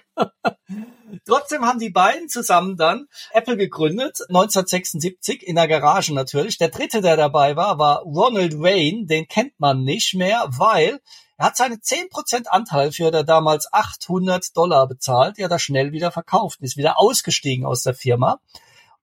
[1.26, 6.58] Trotzdem haben die beiden zusammen dann Apple gegründet, 1976, in der Garage natürlich.
[6.58, 11.00] Der dritte, der dabei war, war Ronald Wayne, den kennt man nicht mehr, weil
[11.38, 16.10] er hat seine 10% Anteil für der damals 800 Dollar bezahlt, die er schnell wieder
[16.10, 18.40] verkauft ist wieder ausgestiegen aus der Firma.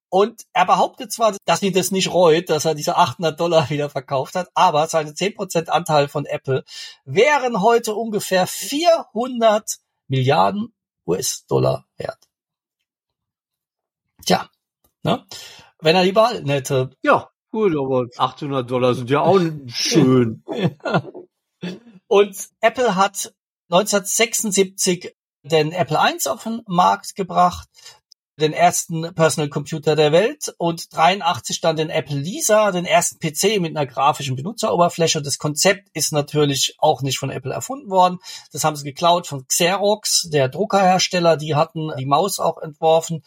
[0.09, 3.89] Und er behauptet zwar, dass ihn das nicht reut, dass er diese 800 Dollar wieder
[3.89, 6.63] verkauft hat, aber seine 10% Anteil von Apple
[7.05, 9.77] wären heute ungefähr 400
[10.07, 10.74] Milliarden
[11.05, 12.19] US-Dollar wert.
[14.25, 14.49] Tja,
[15.03, 15.25] ne?
[15.79, 16.91] Wenn er die Wahl hätte.
[17.03, 20.43] Ja, gut, aber 800 Dollar sind ja auch schön.
[22.07, 23.33] Und Apple hat
[23.69, 27.69] 1976 den Apple I auf den Markt gebracht,
[28.39, 33.61] den ersten Personal Computer der Welt und 83 dann den Apple Lisa, den ersten PC
[33.61, 35.21] mit einer grafischen Benutzeroberfläche.
[35.21, 38.19] Das Konzept ist natürlich auch nicht von Apple erfunden worden.
[38.51, 41.37] Das haben sie geklaut von Xerox, der Druckerhersteller.
[41.37, 43.23] Die hatten die Maus auch entworfen.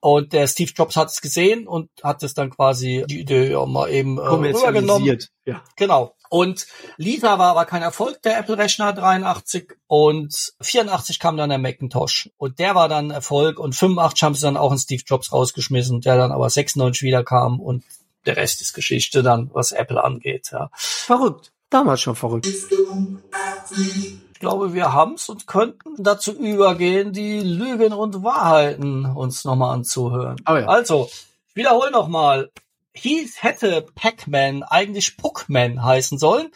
[0.00, 3.88] Und der Steve Jobs hat es gesehen und hat es dann quasi die Idee mal
[3.88, 5.18] eben äh, rübergenommen.
[5.46, 5.62] Ja.
[5.76, 6.14] Genau.
[6.34, 6.66] Und
[6.96, 12.58] Lisa war aber kein Erfolg, der Apple-Rechner 83 und 84 kam dann der Macintosh und
[12.58, 16.16] der war dann Erfolg und 85 haben sie dann auch einen Steve Jobs rausgeschmissen, der
[16.16, 17.84] dann aber 96 wieder kam und
[18.26, 20.50] der Rest ist Geschichte dann, was Apple angeht.
[20.50, 20.70] Ja.
[20.74, 21.52] Verrückt.
[21.70, 22.48] Damals schon verrückt.
[22.48, 30.42] Ich glaube, wir haben's und könnten dazu übergehen, die Lügen und Wahrheiten uns nochmal anzuhören.
[30.50, 30.66] Oh ja.
[30.66, 31.08] Also,
[31.50, 32.50] ich wiederhole nochmal.
[32.96, 36.50] Hieß, hätte Pac-Man eigentlich Puckman heißen sollen,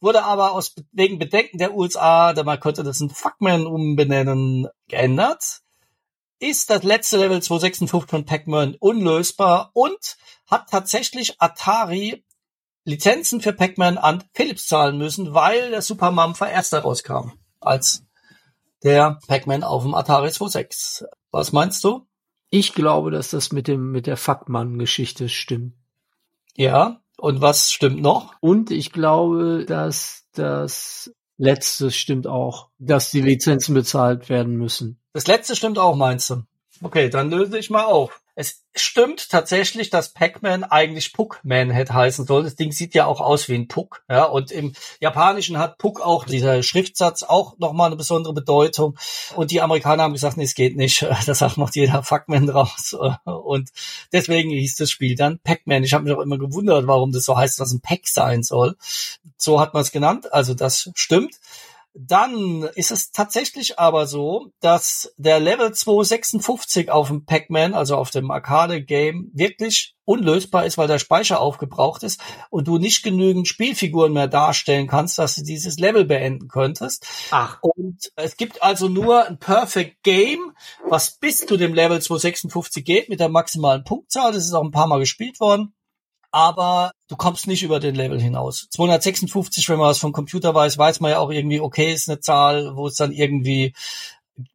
[0.00, 5.60] wurde aber aus wegen Bedenken der USA, da man könnte das in Fuckman umbenennen, geändert.
[6.38, 10.16] Ist das letzte Level 256 von Pac-Man unlösbar und
[10.50, 12.24] hat tatsächlich Atari
[12.84, 18.04] Lizenzen für Pac-Man an Philips zahlen müssen, weil der Super Mampfer erst rauskam als
[18.82, 21.06] der Pac-Man auf dem Atari 26.
[21.30, 22.08] Was meinst du?
[22.50, 25.74] Ich glaube, dass das mit dem mit der Fuckmann-Geschichte stimmt.
[26.56, 27.00] Ja.
[27.18, 28.34] Und was stimmt noch?
[28.40, 35.00] Und ich glaube, dass das letzte stimmt auch, dass die Lizenzen bezahlt werden müssen.
[35.12, 36.42] Das letzte stimmt auch, meinst du?
[36.82, 38.21] Okay, dann löse ich mal auf.
[38.34, 42.44] Es stimmt tatsächlich, dass Pac-Man eigentlich Puck-Man hätte heißen sollen.
[42.44, 44.02] Das Ding sieht ja auch aus wie ein Puck.
[44.08, 48.98] Ja, und im Japanischen hat Puck auch, dieser Schriftsatz, auch nochmal eine besondere Bedeutung.
[49.36, 51.02] Und die Amerikaner haben gesagt, nee, es geht nicht.
[51.26, 52.96] Da sagt macht jeder Fuckman draus.
[53.24, 53.70] Und
[54.12, 55.84] deswegen hieß das Spiel dann Pac-Man.
[55.84, 58.76] Ich habe mich auch immer gewundert, warum das so heißt, dass ein Pack sein soll.
[59.36, 60.32] So hat man es genannt.
[60.32, 61.34] Also das stimmt.
[61.94, 68.10] Dann ist es tatsächlich aber so, dass der Level 256 auf dem Pac-Man, also auf
[68.10, 74.12] dem Arcade-Game, wirklich unlösbar ist, weil der Speicher aufgebraucht ist und du nicht genügend Spielfiguren
[74.12, 77.06] mehr darstellen kannst, dass du dieses Level beenden könntest.
[77.30, 77.58] Ach.
[77.60, 80.52] Und es gibt also nur ein Perfect Game,
[80.88, 84.32] was bis zu dem Level 256 geht mit der maximalen Punktzahl.
[84.32, 85.74] Das ist auch ein paar Mal gespielt worden
[86.32, 88.66] aber du kommst nicht über den Level hinaus.
[88.70, 92.20] 256, wenn man was vom Computer weiß, weiß man ja auch irgendwie, okay, ist eine
[92.20, 93.74] Zahl, wo es dann irgendwie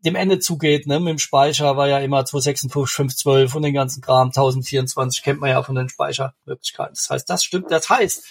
[0.03, 0.99] dem Ende zugeht, ne?
[0.99, 5.51] Mit dem Speicher war ja immer 256, 512 und den ganzen Kram, 1024 kennt man
[5.51, 6.95] ja von den Speichermöglichkeiten.
[6.95, 7.71] Das heißt, das stimmt.
[7.71, 8.25] Das heißt,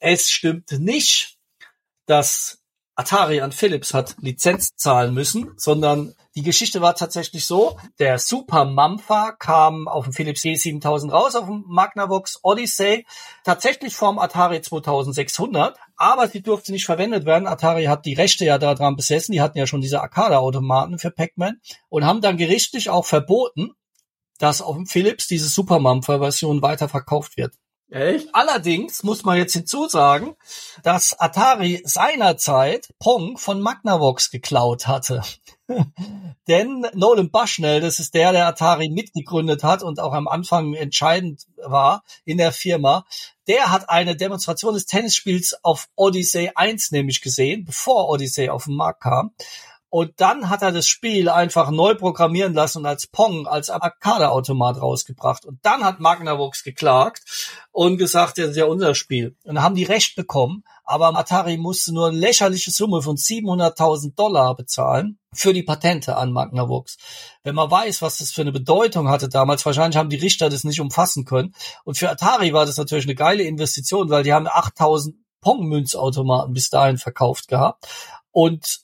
[0.00, 1.38] es stimmt nicht,
[2.06, 2.61] dass
[2.94, 8.66] Atari an Philips hat Lizenz zahlen müssen, sondern die Geschichte war tatsächlich so, der Super
[8.66, 13.06] Mampha kam auf dem Philips G7000 raus, auf dem Magnavox Odyssey,
[13.44, 17.46] tatsächlich vom Atari 2600, aber sie durfte nicht verwendet werden.
[17.46, 21.60] Atari hat die Rechte ja daran besessen, die hatten ja schon diese Arcade-Automaten für Pac-Man
[21.88, 23.70] und haben dann gerichtlich auch verboten,
[24.38, 27.54] dass auf dem Philips diese Super Mampha-Version weiterverkauft wird.
[27.92, 28.28] Echt?
[28.32, 30.34] Allerdings muss man jetzt hinzusagen,
[30.82, 35.20] dass Atari seinerzeit Pong von Magnavox geklaut hatte.
[36.48, 41.42] Denn Nolan Bushnell, das ist der, der Atari mitgegründet hat und auch am Anfang entscheidend
[41.56, 43.04] war in der Firma,
[43.46, 48.76] der hat eine Demonstration des Tennisspiels auf Odyssey 1 nämlich gesehen, bevor Odyssey auf den
[48.76, 49.34] Markt kam.
[49.92, 54.80] Und dann hat er das Spiel einfach neu programmieren lassen und als Pong, als Arcade-Automat
[54.80, 55.44] rausgebracht.
[55.44, 57.20] Und dann hat Magnavox geklagt
[57.72, 59.36] und gesagt, das ist ja unser Spiel.
[59.44, 64.14] Und dann haben die Recht bekommen, aber Atari musste nur eine lächerliche Summe von 700.000
[64.14, 66.96] Dollar bezahlen für die Patente an Magnavox.
[67.42, 70.64] Wenn man weiß, was das für eine Bedeutung hatte damals, wahrscheinlich haben die Richter das
[70.64, 71.54] nicht umfassen können.
[71.84, 76.70] Und für Atari war das natürlich eine geile Investition, weil die haben 8000 Pong-Münzautomaten bis
[76.70, 77.86] dahin verkauft gehabt.
[78.32, 78.80] Und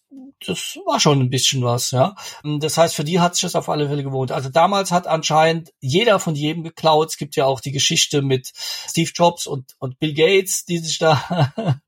[0.47, 2.15] das war schon ein bisschen was, ja.
[2.61, 4.31] Das heißt, für die hat sich das auf alle Fälle gewohnt.
[4.31, 7.09] Also damals hat anscheinend jeder von jedem geklaut.
[7.09, 10.99] Es gibt ja auch die Geschichte mit Steve Jobs und, und Bill Gates, die sich
[10.99, 11.53] da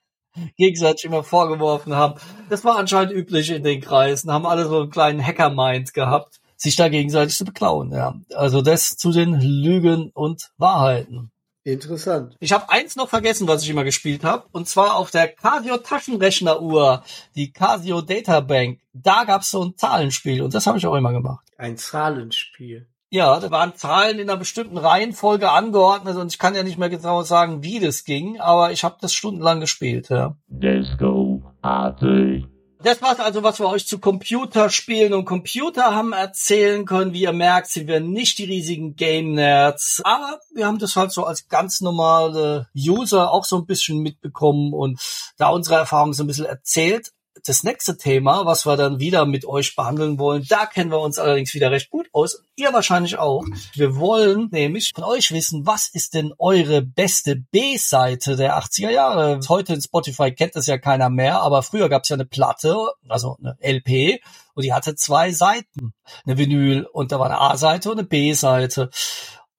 [0.57, 2.21] gegenseitig immer vorgeworfen haben.
[2.49, 6.77] Das war anscheinend üblich in den Kreisen, haben alle so einen kleinen Hacker-Mind gehabt, sich
[6.77, 8.19] da gegenseitig zu beklauen, ja.
[8.35, 11.31] Also das zu den Lügen und Wahrheiten.
[11.63, 12.37] Interessant.
[12.41, 15.77] Ich habe eins noch vergessen, was ich immer gespielt habe, und zwar auf der Casio
[15.77, 17.03] Taschenrechneruhr,
[17.35, 18.81] die Casio Data Bank.
[18.95, 21.47] Da gab's so ein Zahlenspiel und das habe ich auch immer gemacht.
[21.59, 22.87] Ein Zahlenspiel.
[23.13, 26.91] Ja, da waren Zahlen in einer bestimmten Reihenfolge angeordnet und ich kann ja nicht mehr
[26.91, 30.37] genau sagen, wie das ging, aber ich habe das stundenlang gespielt, ja.
[30.47, 32.03] Disco AT.
[32.83, 37.13] Das war's also, was wir euch zu Computerspielen und Computer haben erzählen können.
[37.13, 41.25] Wie ihr merkt, sind wir nicht die riesigen Game-Nerds, aber wir haben das halt so
[41.25, 44.99] als ganz normale User auch so ein bisschen mitbekommen und
[45.37, 47.11] da unsere Erfahrungen so ein bisschen erzählt
[47.45, 51.19] das nächste Thema, was wir dann wieder mit euch behandeln wollen, da kennen wir uns
[51.19, 52.43] allerdings wieder recht gut aus.
[52.57, 53.45] Ihr wahrscheinlich auch.
[53.75, 59.41] Wir wollen nämlich von euch wissen, was ist denn eure beste B-Seite der 80er Jahre?
[59.49, 62.77] Heute in Spotify kennt das ja keiner mehr, aber früher gab es ja eine Platte,
[63.09, 64.21] also eine LP,
[64.55, 65.95] und die hatte zwei Seiten.
[66.27, 68.91] Eine Vinyl und da war eine A-Seite und eine B-Seite.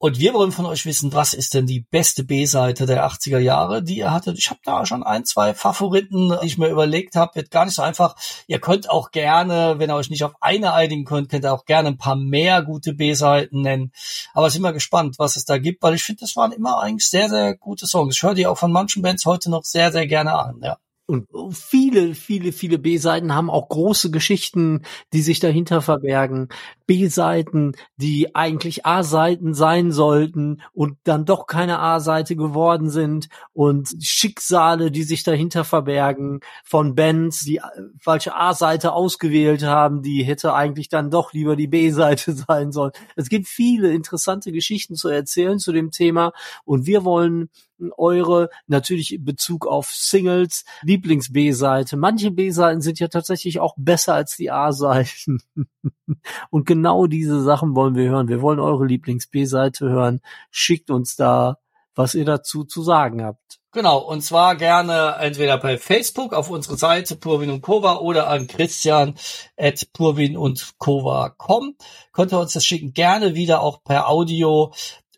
[0.02, 3.84] Und wir wollen von euch wissen, was ist denn die beste B-Seite der 80er Jahre,
[3.84, 4.36] die ihr hattet?
[4.40, 7.36] Ich habe da schon ein, zwei Favoriten, die ich mir überlegt habe.
[7.36, 8.16] Wird gar nicht so einfach.
[8.48, 11.66] Ihr könnt auch gerne, wenn ihr euch nicht auf eine einigen könnt, könnt ihr auch
[11.66, 13.92] gerne ein paar mehr gute B-Seiten nennen.
[14.34, 17.08] Aber sind wir gespannt, was es da gibt, weil ich finde, das waren immer eigentlich
[17.08, 18.16] sehr, sehr gute Songs.
[18.16, 20.78] Ich höre die auch von manchen Bands heute noch sehr, sehr gerne an, ja.
[21.08, 26.48] Und viele, viele, viele B-Seiten haben auch große Geschichten, die sich dahinter verbergen.
[26.88, 34.92] B-Seiten, die eigentlich A-Seiten sein sollten und dann doch keine A-Seite geworden sind und Schicksale,
[34.92, 37.60] die sich dahinter verbergen von Bands, die
[38.00, 42.92] falsche A-Seite ausgewählt haben, die hätte eigentlich dann doch lieber die B-Seite sein sollen.
[43.16, 46.32] Es gibt viele interessante Geschichten zu erzählen zu dem Thema
[46.64, 47.50] und wir wollen
[47.98, 51.98] eure, natürlich in Bezug auf Singles, Lieblings-B-Seite.
[51.98, 55.42] Manche B-Seiten sind ja tatsächlich auch besser als die A-Seiten.
[56.50, 58.28] Und genau diese Sachen wollen wir hören.
[58.28, 60.22] Wir wollen eure Lieblings-B-Seite hören.
[60.50, 61.58] Schickt uns da,
[61.96, 63.62] was ihr dazu zu sagen habt.
[63.74, 68.48] Genau, und zwar gerne entweder bei Facebook auf unsere Seite Purwin und Kova oder an
[68.48, 69.16] Christian
[69.56, 71.78] at Purwin und Kova.com.
[72.12, 74.74] Könnt ihr uns das schicken, gerne wieder auch per Audio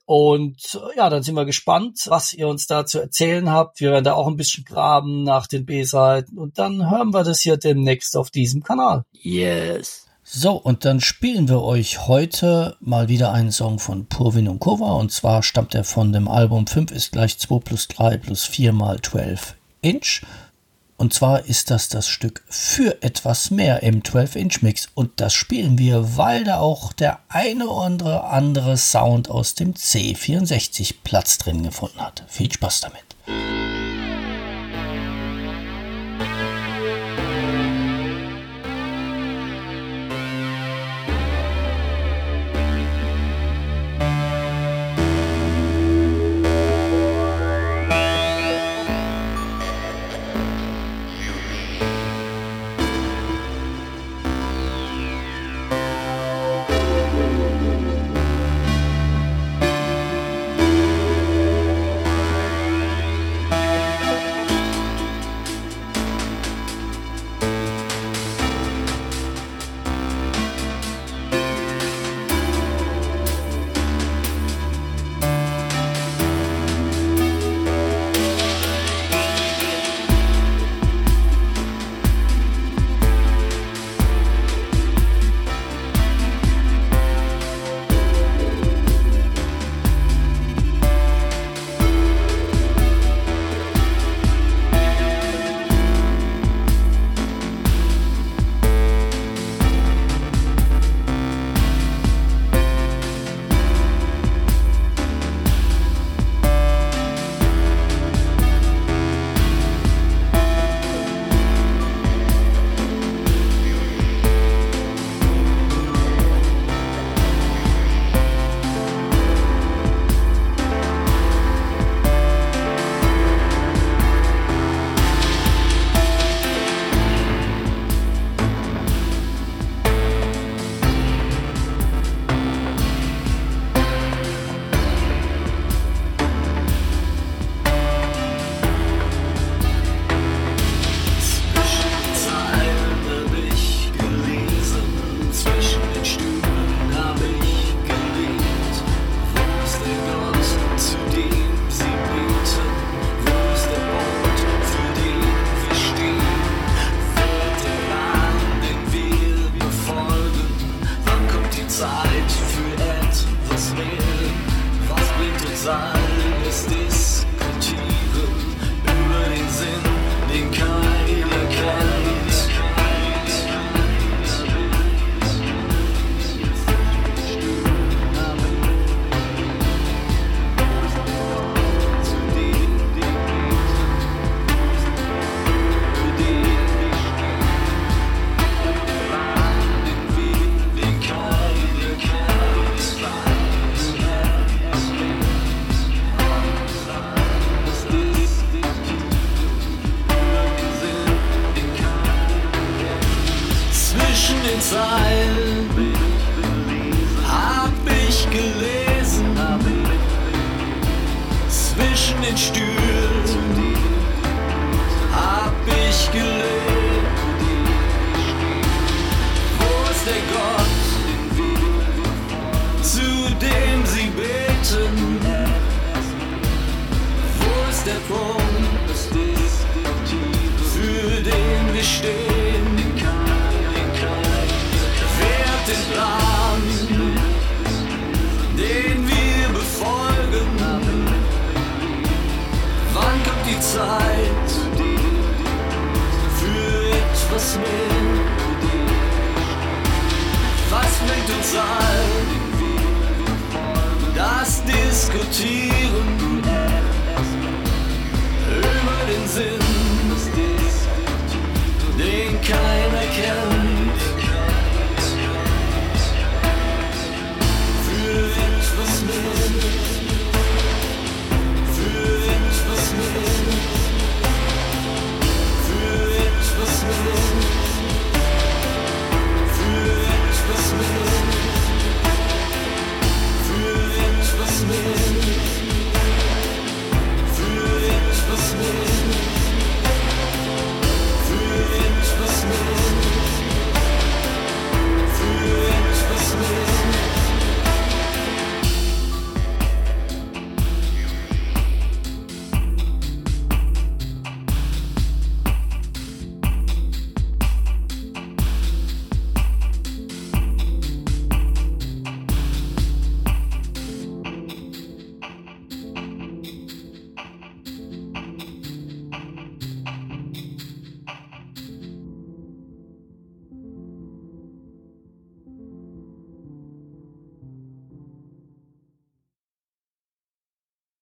[0.05, 3.79] und ja, dann sind wir gespannt, was ihr uns da zu erzählen habt.
[3.79, 7.41] Wir werden da auch ein bisschen graben nach den B-Seiten und dann hören wir das
[7.41, 9.05] hier demnächst auf diesem Kanal.
[9.13, 10.07] Yes.
[10.25, 14.93] So, und dann spielen wir euch heute mal wieder einen Song von Purwin und Kova.
[14.93, 18.71] Und zwar stammt er von dem Album 5 ist gleich 2 plus 3 plus 4
[18.71, 20.21] mal 12 Inch.
[21.03, 24.87] Und zwar ist das das Stück für etwas mehr im 12-Inch-Mix.
[24.95, 30.93] Und das spielen wir, weil da auch der eine oder andere Sound aus dem C64
[31.03, 32.23] Platz drin gefunden hat.
[32.29, 33.12] Viel Spaß damit.